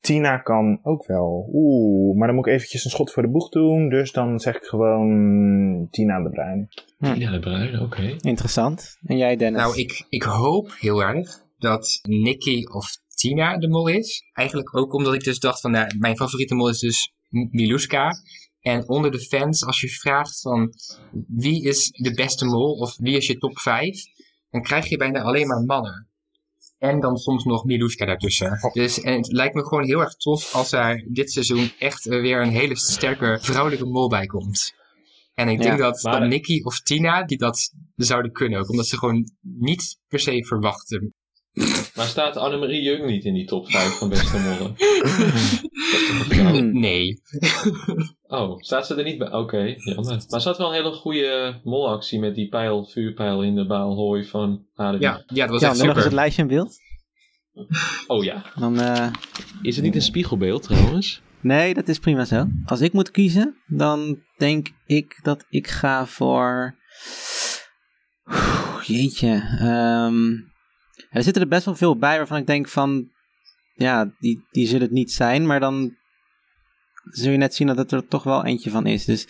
[0.00, 1.48] Tina kan ook wel.
[1.52, 3.88] Oeh, maar dan moet ik eventjes een schot voor de boeg doen.
[3.88, 6.68] Dus dan zeg ik gewoon Tina de Bruin.
[6.98, 8.16] Ja, de bruin, oké.
[8.20, 8.96] Interessant.
[9.02, 9.60] En jij, Dennis?
[9.60, 14.22] Nou, ik, ik hoop heel erg dat Nicky of Tina de mol is.
[14.32, 18.12] Eigenlijk ook omdat ik dus dacht van, nou, mijn favoriete mol is dus Miluska.
[18.60, 20.72] En onder de fans, als je vraagt van
[21.26, 24.02] wie is de beste mol of wie is je top 5,
[24.50, 26.08] dan krijg je bijna alleen maar mannen.
[26.84, 28.58] En dan soms nog Miluska daartussen.
[28.72, 32.40] Dus en het lijkt me gewoon heel erg tof als er dit seizoen echt weer
[32.42, 34.74] een hele sterke vrouwelijke mol bij komt.
[35.34, 38.70] En ik Ja, denk dat, maar- dat Nicky of Tina die dat zouden kunnen ook.
[38.70, 41.14] Omdat ze gewoon niet per se verwachten.
[41.94, 44.74] Maar staat Annemarie Jung niet in die top 5 van beste mollen?
[46.28, 46.80] Hmm.
[46.80, 47.20] Nee.
[48.26, 49.32] Oh, staat ze er niet bij?
[49.32, 50.24] Oké, jammer.
[50.28, 54.24] Maar ze had wel een hele goede molactie met die pijl, vuurpijl in de baalhooi
[54.24, 55.00] van Adem.
[55.00, 56.04] Ja, ja, dat was ja, echt dan nog eens super.
[56.04, 56.76] het lijstje in beeld.
[58.06, 58.44] Oh ja.
[58.58, 59.06] Dan, eh,
[59.62, 61.22] Is het niet een spiegelbeeld trouwens?
[61.40, 62.46] nee, dat is prima zo.
[62.66, 66.74] Als ik moet kiezen, dan denk ik dat ik ga voor...
[68.28, 69.56] Oeh, Jeetje.
[69.60, 70.32] ehm,
[71.14, 73.08] er zitten er best wel veel bij waarvan ik denk van...
[73.74, 75.96] Ja, die, die zullen het niet zijn, maar dan
[77.10, 79.04] zul je net zien dat het er toch wel eentje van is.
[79.04, 79.26] Dus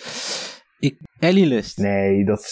[0.78, 0.96] ik...
[1.18, 1.78] Ellie Lust.
[1.78, 2.46] Nee, dat,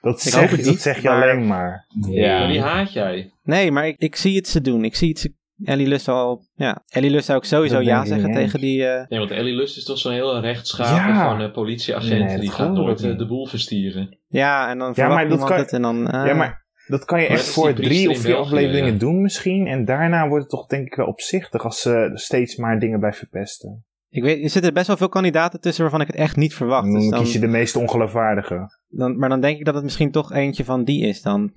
[0.00, 1.86] dat, Ik zeg, hoop het dat niet, zeg je maar- alleen maar.
[2.00, 2.46] Maar Ja.
[2.48, 3.32] die haat jij.
[3.42, 4.84] Nee, maar ik, ik zie het ze doen.
[4.84, 5.34] Ik zie het ze...
[5.64, 6.44] Ellie Lust al...
[6.54, 8.86] Ja, Ellie Lust zou ik sowieso Dat ja zeggen niet tegen die...
[8.86, 11.24] eh, Nee, want Ellie Lust is toch zo'n hele rechtschapen Ja.
[11.30, 12.24] van eh, politieagent.
[12.24, 13.18] Nee, die gaat nooit eh, niet.
[13.18, 14.18] de boel verstieren.
[14.28, 16.08] Ja, en dan Ja, verwacht maar dat kan- het en dan...
[16.10, 16.59] eh, Ja, maar
[16.90, 18.98] dat kan je Maar echt voor drie of vier België, afleveringen ja.
[18.98, 19.66] doen misschien.
[19.66, 23.00] En daarna wordt het toch denk ik wel opzichtig als ze er steeds maar dingen
[23.00, 23.84] bij verpesten.
[24.08, 26.84] Ik weet, er zitten best wel veel kandidaten tussen waarvan ik het echt niet verwacht.
[26.84, 28.78] Dan Dus dan, kies je de meest ongeloofwaardige.
[28.88, 31.52] dan, maar dan denk ik dat het misschien toch eentje van die is dan.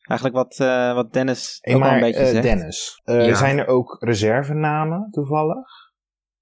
[0.00, 2.42] Eigenlijk wat, eh, wat Dennis Hey, ook al een beetje eh, zegt.
[2.42, 3.34] Dennis, eh, Ja.
[3.34, 5.68] zijn er ook reservenamen toevallig?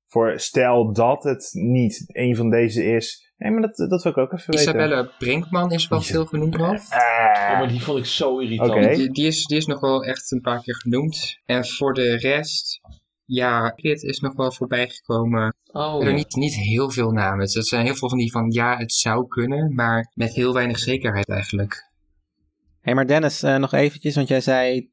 [0.06, 3.27] Voor stel dat het niet een van deze is.
[3.38, 4.60] Nee, maar dat, dat wil ik ook even weten.
[4.68, 6.90] Isabelle Brinkman is wel veel genoemd nog.
[6.90, 8.70] Ah, Oh, maar die vond ik zo irritant.
[8.70, 8.94] Oké.
[8.94, 11.38] Die, die, is, die is nog wel echt een paar keer genoemd.
[11.46, 12.80] En voor de rest,
[13.24, 15.54] ja, Kit is nog wel voorbij gekomen.
[15.72, 16.14] Oh, er ja.
[16.14, 17.40] niet, niet heel veel namen.
[17.40, 20.78] Er zijn heel veel van die van ja, het zou kunnen, maar met heel weinig
[20.78, 21.90] zekerheid eigenlijk.
[22.80, 24.74] hey, maar Dennis, eh, nog eventjes, want jij zei...
[24.74, 24.88] Je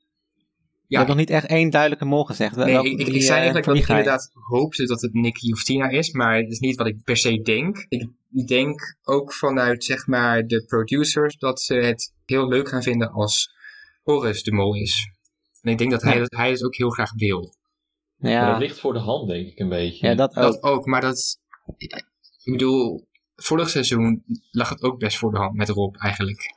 [0.87, 2.55] Ja, hebt nog niet echt één duidelijke mol gezegd.
[2.55, 3.89] Nee, welke- ik, ik, die, zei eh, eigenlijk dat ik je?
[3.89, 7.17] inderdaad hoopte dat het Nicky of Tina is, maar het is niet wat ik per
[7.17, 7.85] se denk.
[7.89, 8.07] Ik
[8.43, 13.53] denk ook vanuit zeg maar de producers dat ze het heel leuk gaan vinden als
[14.03, 15.09] Horus de mol is.
[15.61, 16.19] En ik denk dat hij, Ja.
[16.19, 17.53] dat hij het ook heel graag wil.
[18.17, 20.07] Ja, dat ligt voor de hand, denk ik, een beetje.
[20.07, 20.43] ja, dat ook.
[20.43, 21.39] Dat ook, maar dat.
[21.77, 26.53] Ik bedoel, vorig seizoen lag het ook best voor de hand met Rob eigenlijk.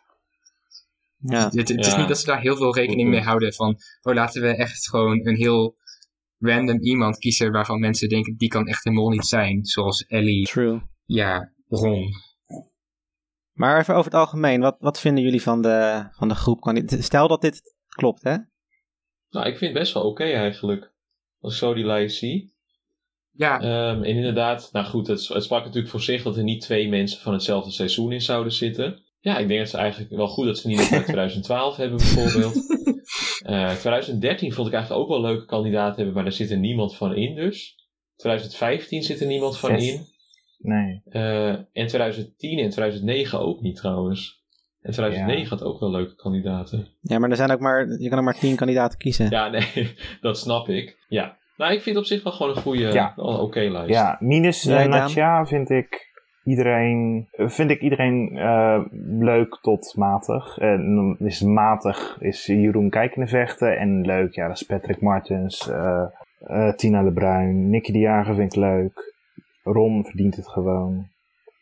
[1.19, 1.45] Ja.
[1.45, 1.99] Het, het is Ja.
[1.99, 5.27] niet dat ze daar heel veel rekening mee houden van, oh laten we echt gewoon
[5.27, 5.77] een heel
[6.39, 9.65] random iemand kiezen waarvan mensen denken die kan echt een mol niet zijn.
[9.65, 10.81] Zoals Ellie, True.
[11.05, 11.53] ja,
[13.53, 16.61] Maar even over het algemeen, wat, wat vinden jullie van de, van de groep?
[16.61, 18.37] Kan- Stel dat dit klopt, hè?
[19.31, 20.93] Nou, ik vind het best wel oké eigenlijk.
[21.41, 22.57] Als ik zo die lijst zie.
[23.31, 26.61] Ja, Ehm, en inderdaad, nou goed, het, het sprak natuurlijk voor zich dat er niet
[26.61, 29.03] twee mensen van hetzelfde seizoen in zouden zitten.
[29.21, 32.55] Ja, ik denk dat ze eigenlijk wel goed dat ze niet uit 2012 hebben bijvoorbeeld.
[33.45, 36.97] Eh 2013 vond ik eigenlijk ook wel leuke kandidaten hebben, maar daar zit er niemand
[36.97, 37.77] van in dus.
[38.17, 39.93] 2015 zit er niemand van Zes.
[39.93, 40.07] in.
[40.59, 41.03] Nee.
[41.11, 44.37] Eh, en 2010 en 2009 ook niet trouwens.
[44.83, 45.49] En 2009 Ja.
[45.49, 46.87] had ook wel leuke kandidaten.
[47.01, 49.31] Ja, maar er zijn ook maar, je kan er maar tien kandidaten kiezen.
[49.31, 51.05] Ja, nee, dat snap ik.
[51.09, 51.37] Ja.
[51.57, 53.13] Nou, ik vind het op zich wel gewoon een goede, Ja.
[53.17, 53.91] oké lijst.
[53.95, 54.89] Ja, minus uh, Daan?
[54.89, 56.07] Natja vind ik
[56.45, 58.81] iedereen, eh, vind ik iedereen eh,
[59.19, 60.59] leuk tot matig.
[60.59, 66.05] En dan is matig is Jeroen Kijkenvechten en leuk, ja, dat is Patrick Martens, eh,
[66.39, 69.08] eh, Tina de Bruin, Nicky de Jager vind ik leuk.
[69.73, 71.09] Ron verdient het gewoon.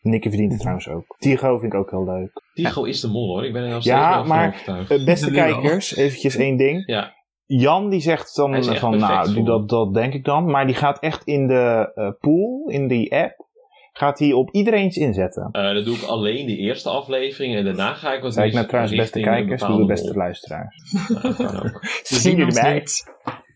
[0.01, 1.15] Nicky verdient het trouwens ook.
[1.17, 2.41] Tigo vind ik ook heel leuk.
[2.53, 4.63] Tigo is de mol hoor, ik ben er nog steeds Ja, wel van maar.
[4.89, 6.83] Eh, beste kijkers, eventjes één ding.
[6.85, 10.45] ja, Jan die zegt dan van, nou, voor dat, dat denk ik dan.
[10.45, 13.45] Maar die gaat echt in de eh, pool, in die app,
[13.93, 15.49] gaat hij op iedereen's inzetten.
[15.51, 18.67] Eh, dat doe ik alleen de eerste aflevering en daarna ga ik wat meer nou
[18.67, 20.17] trouwens beste kijkers, doe de beste mol.
[20.17, 20.75] luisteraars.
[22.03, 22.83] Ze Zien jullie mij?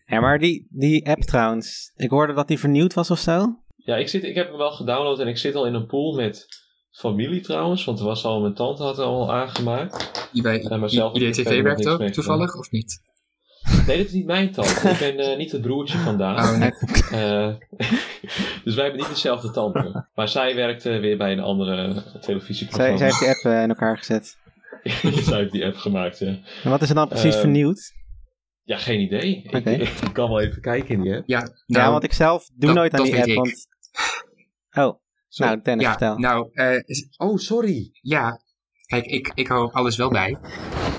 [0.06, 3.61] Ja, maar die, die app trouwens, ik hoorde dat die vernieuwd was of zo.
[3.84, 6.14] Ja, ik, zit, ik heb hem wel gedownload en ik zit al in een pool
[6.14, 6.46] met
[6.90, 10.28] familie trouwens, want er was al mijn tante had het al aangemaakt.
[10.32, 10.60] Die bij
[11.12, 13.00] IDTV werkt ook, toevallig, of niet?
[13.86, 14.88] Nee, dit is niet mijn tante.
[14.88, 16.36] Ik ben eh, niet het broertje van Daan.
[16.38, 16.70] Oh, nee.
[17.20, 17.48] Eh,
[18.64, 20.06] dus wij hebben niet dezelfde tante.
[20.14, 22.96] Maar zij werkte weer bij een andere Zij, televisieprogramma.
[22.96, 24.36] zij heeft die app eh, in elkaar gezet.
[25.24, 26.26] zij heeft die app gemaakt, ja.
[26.62, 27.92] En wat is er dan precies vernieuwd?
[28.62, 29.42] Ja, geen idee.
[29.50, 31.28] Ik- kan wel even kijken in die app.
[31.28, 33.34] Ja, ja, nou, want ik zelf doe dat- nooit aan dat die app, ik.
[33.36, 33.66] want...
[34.84, 35.44] Oh, Zo.
[35.44, 36.18] nou Dennis, ja, vertel.
[36.18, 36.78] nou, eh,
[37.16, 37.90] Oh, sorry.
[38.00, 38.40] ja,
[38.86, 40.38] kijk, ik, ik hou alles wel bij.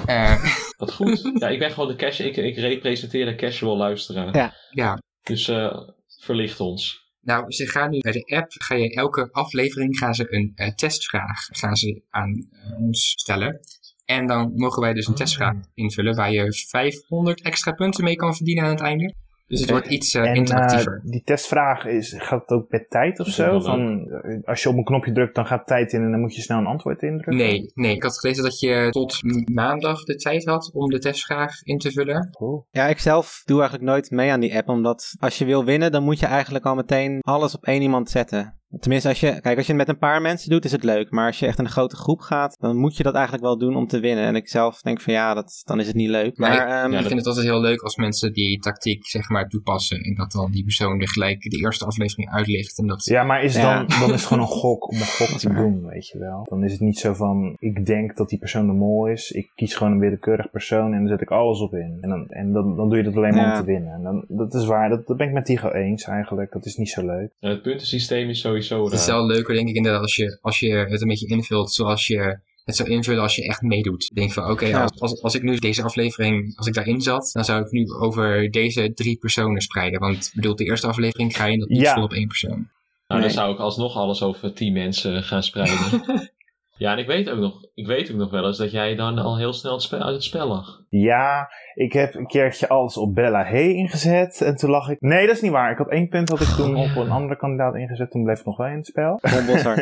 [0.05, 0.43] Eh,
[0.77, 1.29] Wat goed.
[1.39, 2.19] ja, ik ben gewoon de cash.
[2.19, 4.35] Ik, ik representeer de casual luisteraar.
[4.35, 4.53] Ja.
[4.69, 5.77] ja, Dus eh,
[6.07, 7.11] verlicht ons.
[7.21, 10.73] nou, ze gaan nu bij de app, ga je elke aflevering gaan ze een eh,
[10.73, 13.59] testvraag gaan ze aan ons stellen.
[14.05, 15.17] En dan mogen wij dus een Oh.
[15.19, 19.13] testvraag invullen waar je 500 extra punten mee kan verdienen aan het einde.
[19.47, 21.01] Dus het wordt iets eh, En interactiever.
[21.03, 23.59] eh, die testvraag, is, gaat het ook met tijd of zo?
[23.59, 26.35] Van, eh, als je op een knopje drukt, dan gaat tijd in en dan moet
[26.35, 27.35] je snel een antwoord indrukken?
[27.35, 29.19] Nee, nee, ik had gelezen dat je tot
[29.53, 32.29] maandag de tijd had om de testvraag in te vullen.
[32.31, 32.67] Cool.
[32.71, 35.91] Ja, ik zelf doe eigenlijk nooit mee aan die app, omdat als je wil winnen,
[35.91, 38.61] dan moet je eigenlijk al meteen alles op één iemand zetten.
[38.79, 41.11] Tenminste, als je, kijk, als je het met een paar mensen doet, is het leuk.
[41.11, 43.57] Maar als je echt in een grote groep gaat, dan moet je dat eigenlijk wel
[43.57, 44.23] doen om te winnen.
[44.25, 46.37] En ik zelf denk van ja, dat, dan is het niet leuk.
[46.37, 49.05] Maar Maar ik- ehm, ja, ik vind het altijd heel leuk als mensen die tactiek
[49.07, 49.99] zeg maar toepassen.
[50.01, 52.77] En dat dan die persoon er gelijk de eerste aflevering uitlicht.
[52.79, 53.75] En dat, Ja, maar is Ja.
[53.77, 56.45] dan, dan is het gewoon een gok om een gok te doen, weet je wel.
[56.49, 59.31] Dan is het niet zo van, ik denk dat die persoon de mol is.
[59.31, 61.97] Ik kies gewoon een willekeurig persoon en dan zet ik alles op in.
[62.01, 63.51] En dan, en dan, dan doe je dat alleen maar Ja.
[63.53, 63.93] om te winnen.
[63.93, 66.51] En dan, dat is waar, dat, dat ben ik met Tigo eens eigenlijk.
[66.51, 67.29] Dat is niet zo leuk.
[67.39, 69.15] Het puntensysteem is sowieso het is raar.
[69.15, 72.39] wel leuker denk ik inderdaad als je, als je het een beetje invult zoals je
[72.63, 74.11] het zou invullen als je echt meedoet.
[74.13, 74.81] Denk van oké, Ja.
[74.83, 77.91] als, als, als ik nu deze aflevering, als ik daarin zat, dan zou ik nu
[77.91, 79.99] over deze drie personen spreiden.
[79.99, 81.93] Want ik bedoel, de eerste aflevering ga je dat niet Ja.
[81.93, 82.69] vol op één persoon.
[83.07, 86.01] Nou, dan zou ik alsnog alles over tien mensen gaan spreiden.
[86.75, 89.17] ja, en ik weet ook nog, ik weet ook nog wel eens dat jij dan
[89.17, 90.81] al heel snel het spel, uit het spel lag.
[90.89, 94.41] Ja, ik heb een keertje alles op Bella Hey ingezet.
[94.41, 95.01] En toen lag ik...
[95.01, 95.71] Nee, dat is niet waar.
[95.71, 98.11] Ik had één punt had ik toen Oh, op een andere kandidaat ingezet.
[98.11, 99.19] Toen bleef ik nog wel in het spel.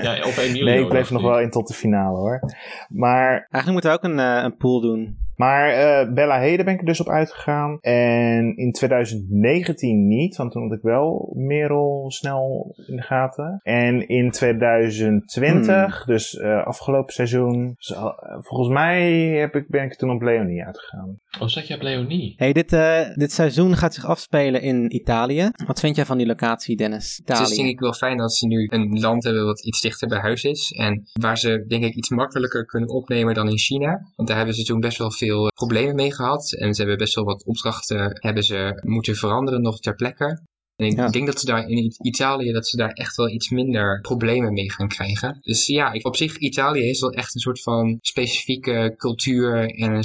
[0.02, 0.66] Ja, op Emilio.
[0.66, 2.40] Nee, ik bleef nog wel in tot de finale hoor.
[2.90, 5.21] Maar Eigenlijk moeten we ook een, eh, een pool doen.
[5.42, 7.78] Maar eh, Bella Heden ben ik er dus op uitgegaan.
[7.80, 13.60] En in 2019 niet, want toen had ik wel Merel snel in de gaten.
[13.64, 19.96] En in 2020, dus eh, afgelopen seizoen, dus, eh, volgens mij heb ik, ben ik
[19.96, 21.20] toen op Leonie uitgegaan.
[21.40, 22.34] Oh, zat je op Leonie?
[22.38, 25.50] Hey, dit, eh, dit seizoen gaat zich afspelen in Italië.
[25.66, 27.22] Wat vind jij van die locatie, Dennis?
[27.26, 27.70] Het is denk Italië.
[27.70, 30.72] ik wel fijn dat ze nu een land hebben wat iets dichter bij huis is.
[30.72, 34.12] En waar ze denk ik iets makkelijker kunnen opnemen dan in China.
[34.16, 36.54] Want daar hebben ze toen best wel veel eh, problemen mee gehad.
[36.54, 40.42] En ze hebben best wel wat opdrachten hebben ze moeten veranderen nog ter plekke.
[40.76, 41.10] En ik Ja.
[41.10, 44.72] denk dat ze daar in Italië dat ze daar echt wel iets minder problemen mee
[44.72, 45.38] gaan krijgen.
[45.42, 49.92] Dus ja, ik, op zich Italië is wel echt een soort van specifieke cultuur en
[49.94, 50.04] een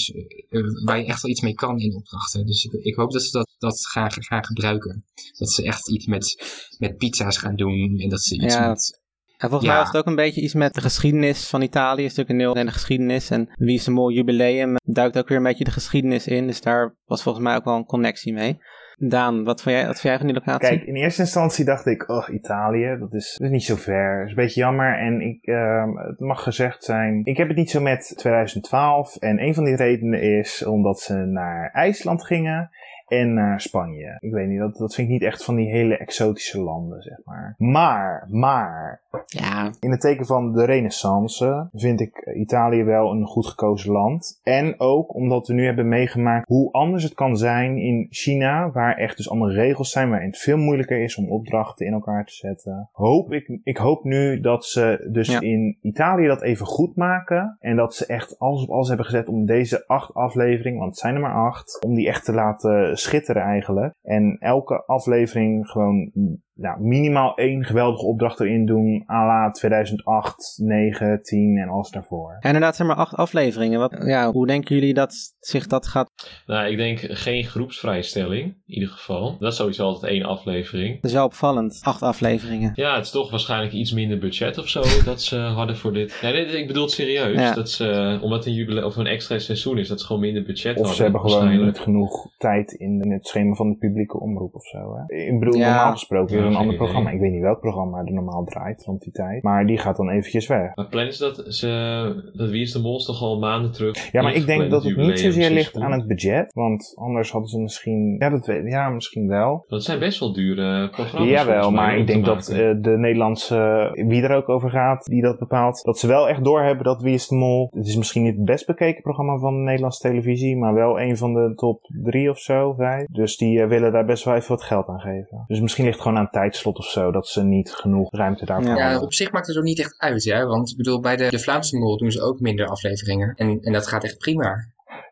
[0.48, 2.46] eh, waar je echt wel iets mee kan in opdrachten.
[2.46, 5.04] Dus ik, ik hoop dat ze dat, dat gaan, gaan gebruiken.
[5.38, 6.36] Dat ze echt iets met,
[6.78, 9.00] met pizza's gaan doen en dat ze iets Ja, met...
[9.39, 9.68] En volgens Ja.
[9.68, 12.05] mij was het ook een beetje iets met de geschiedenis van Italië.
[12.05, 13.30] Een stuk een heel en de geschiedenis.
[13.30, 16.47] En Wie is een mooi jubileum duikt ook weer een beetje de geschiedenis in.
[16.47, 18.59] Dus daar was volgens mij ook wel een connectie mee.
[18.99, 20.68] Daan, wat vond jij, wat vond jij van die locatie?
[20.68, 24.16] Kijk, in eerste instantie dacht ik, oh, Italië, dat is, dat is niet zo ver.
[24.18, 24.99] Dat is een beetje jammer.
[24.99, 29.16] En ik, ehm, het mag gezegd zijn, ik heb het niet zo met 2012.
[29.16, 32.70] En een van die redenen is omdat ze naar IJsland gingen
[33.07, 34.16] en naar Spanje.
[34.20, 37.18] Ik weet niet, dat, dat vind ik niet echt van die hele exotische landen, zeg
[37.24, 37.54] maar.
[37.59, 43.46] Maar, maar, Ja, in het teken van de renaissance vind ik Italië wel een goed
[43.46, 44.40] gekozen land.
[44.42, 48.96] En ook omdat we nu hebben meegemaakt hoe anders het kan zijn in China, waar
[48.96, 52.32] echt dus andere regels zijn, waarin het veel moeilijker is om opdrachten in elkaar te
[52.34, 52.88] zetten.
[52.92, 55.40] Hoop ik, ik hoop nu dat ze dus Ja.
[55.40, 57.57] in Italië dat even goed maken.
[57.61, 61.00] En dat ze echt alles op alles hebben gezet om deze acht afleveringen, want het
[61.00, 63.94] zijn er maar acht, om die echt te laten schitteren eigenlijk.
[64.03, 66.11] En elke aflevering gewoon
[66.59, 72.30] nou, minimaal één geweldige opdracht erin doen, à la 2008, 9, 10 en alles daarvoor.
[72.40, 73.78] Ja, inderdaad, zijn maar acht afleveringen.
[73.80, 76.11] Wat, ja, hoe denken jullie dat zich dat gaat...
[76.46, 79.36] Nou, ik denk geen groepsvrijstelling, in ieder geval.
[79.38, 80.94] Dat is sowieso altijd één aflevering.
[80.94, 81.80] Dat is wel opvallend.
[81.82, 82.72] Acht afleveringen.
[82.74, 86.18] Ja, het is toch waarschijnlijk iets minder budget of zo dat ze hadden voor dit.
[86.22, 87.34] Ja, dit, ik bedoel het serieus.
[87.40, 87.54] Ja.
[87.54, 90.42] Dat ze, omdat het een jubileum of een extra seizoen is, dat ze gewoon minder
[90.42, 90.94] budget Of hadden.
[90.96, 94.66] ze hebben gewoon niet genoeg tijd in, in het schema van de publieke omroep of
[94.66, 94.78] zo.
[94.96, 95.14] Hè?
[95.16, 95.66] Ik bedoel, Ja.
[95.74, 96.42] normaal gesproken Ja.
[96.47, 96.78] Een ander idee.
[96.78, 97.11] programma.
[97.11, 99.42] Ik weet niet welk programma er normaal draait rond die tijd.
[99.42, 100.74] Maar die gaat dan eventjes weg.
[100.74, 104.12] Maar plannen ze dat, ze, dat Wie is de Mol is toch al maanden terug?
[104.12, 106.53] Ja, maar ik denk dat het niet zozeer ligt aan het budget.
[106.53, 108.16] Want anders hadden ze misschien...
[108.18, 109.64] Ja, dat weet, ja misschien wel.
[109.68, 111.30] Het zijn best wel dure programma's.
[111.30, 115.38] Jawel, maar ik denk dat eh, de Nederlandse, wie er ook over gaat, die dat
[115.38, 118.36] bepaalt, dat ze wel echt doorhebben dat Wie is de Mol, het is misschien niet
[118.36, 122.30] het best bekeken programma van de Nederlandse televisie, maar wel een van de top drie
[122.30, 123.07] of zo, vijf.
[123.07, 125.44] Dus die eh, willen daar best wel even wat geld aan geven.
[125.47, 128.70] Dus misschien ligt het gewoon aan tijdslot of zo, dat ze niet genoeg ruimte daarvoor
[128.70, 128.76] Ja.
[128.76, 129.03] Ja, hebben.
[129.03, 130.45] op zich maakt het ook niet echt uit, hè.
[130.47, 133.34] Want ik bedoel, bij de, de Vlaamse Mol doen ze ook minder afleveringen.
[133.37, 134.55] En, en dat gaat echt prima.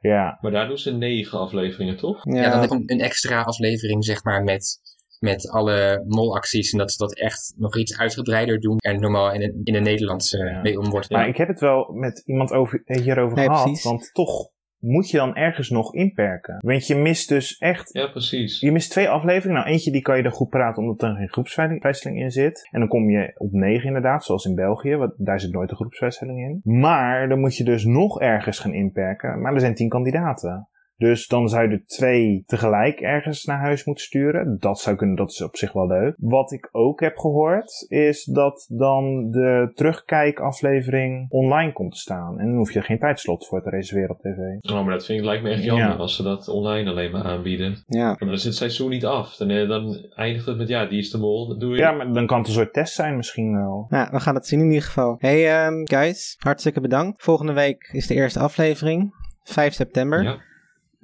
[0.01, 2.25] Ja, Maar daar doen ze negen afleveringen, toch?
[2.25, 4.79] Ja, Ja, dan heb je een extra aflevering, zeg maar, met,
[5.19, 6.73] met alle molacties.
[6.73, 8.77] En dat ze dat echt nog iets uitgebreider doen.
[8.79, 10.61] En normaal in, een- in de Nederlandse Ja.
[10.61, 11.11] mee om wordt.
[11.11, 13.85] maar ik heb het wel met iemand over, eh, hierover Nee, gehad, precies.
[13.85, 14.51] want toch
[14.85, 16.57] moet je dan ergens nog inperken.
[16.59, 18.61] Want je mist dus echt Ja, precies.
[18.61, 19.61] Je mist twee afleveringen.
[19.61, 22.69] Nou, eentje die kan je dan goed praten omdat er geen groepsvijzeling in zit.
[22.71, 24.97] En dan kom je op negen inderdaad, zoals in België.
[24.97, 26.61] Want daar zit nooit een groepsvijzeling in.
[26.81, 29.41] Maar dan moet je dus nog ergens gaan inperken.
[29.41, 30.69] Maar er zijn tien kandidaten.
[30.97, 34.57] Dus dan zou je er twee tegelijk ergens naar huis moeten sturen.
[34.61, 36.15] Dat zou kunnen, dat is op zich wel leuk.
[36.19, 42.39] Wat ik ook heb gehoord, is dat dan de terugkijkaflevering online komt te staan.
[42.39, 44.71] En dan hoef je er geen tijdslot voor te reserveren op tv.
[44.73, 45.95] Oh, maar dat vind ik lijkt me echt jammer Ja.
[45.95, 47.85] als ze dat online alleen maar aanbieden.
[47.87, 48.07] ja.
[48.07, 49.37] Maar dan is het seizoen niet af.
[49.37, 51.49] Dan, eh, dan eindigt het met, ja, die is de mol.
[51.49, 51.77] Dat doe je.
[51.79, 53.87] Ja, maar dan kan het een soort test zijn misschien wel.
[53.89, 55.17] Nou, we gaan het zien in ieder geval.
[55.19, 57.23] Hey ehm, guys, hartstikke bedankt.
[57.23, 59.15] Volgende week is de eerste aflevering.
[59.43, 60.23] 5 september.
[60.23, 60.39] Ja.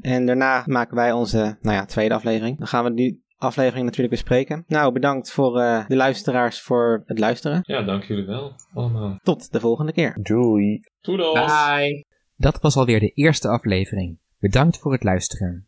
[0.00, 2.58] En daarna maken wij onze, nou ja, tweede aflevering.
[2.58, 4.64] Dan gaan we die aflevering natuurlijk bespreken.
[4.66, 7.60] Nou, bedankt voor eh, de luisteraars voor het luisteren.
[7.62, 8.52] Ja, dank jullie wel.
[8.74, 9.18] Allemaal.
[9.22, 10.18] Tot de volgende keer.
[10.22, 10.80] Doei.
[11.00, 11.46] Toedels!
[11.46, 12.04] Bye!
[12.36, 14.18] Dat was alweer de eerste aflevering.
[14.38, 15.66] Bedankt voor het luisteren.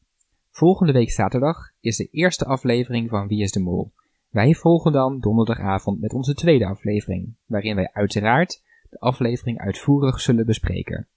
[0.50, 3.92] Volgende week zaterdag is de eerste aflevering van Wie is de Mol.
[4.28, 10.46] Wij volgen dan donderdagavond met onze tweede aflevering, waarin wij uiteraard de aflevering uitvoerig zullen
[10.46, 11.08] bespreken.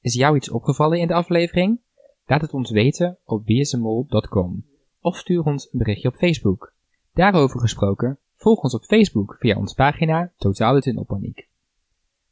[0.00, 1.80] Is jou iets opgevallen in de aflevering?
[2.26, 4.64] Laat het ons weten op wieisdemol.com
[5.00, 6.72] of stuur ons een berichtje op Facebook.
[7.12, 11.48] Daarover gesproken, volg ons op Facebook via onze pagina Totale Tunnelpaniek.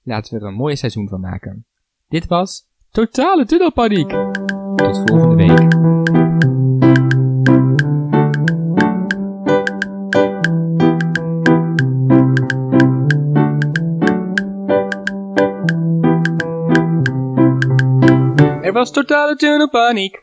[0.03, 1.65] Laten we er een mooi seizoen van maken.
[2.09, 4.09] Dit was Totale Tunnelpaniek.
[4.77, 6.70] Tot volgende week.
[18.81, 20.15] Was totale tunnelpaniek.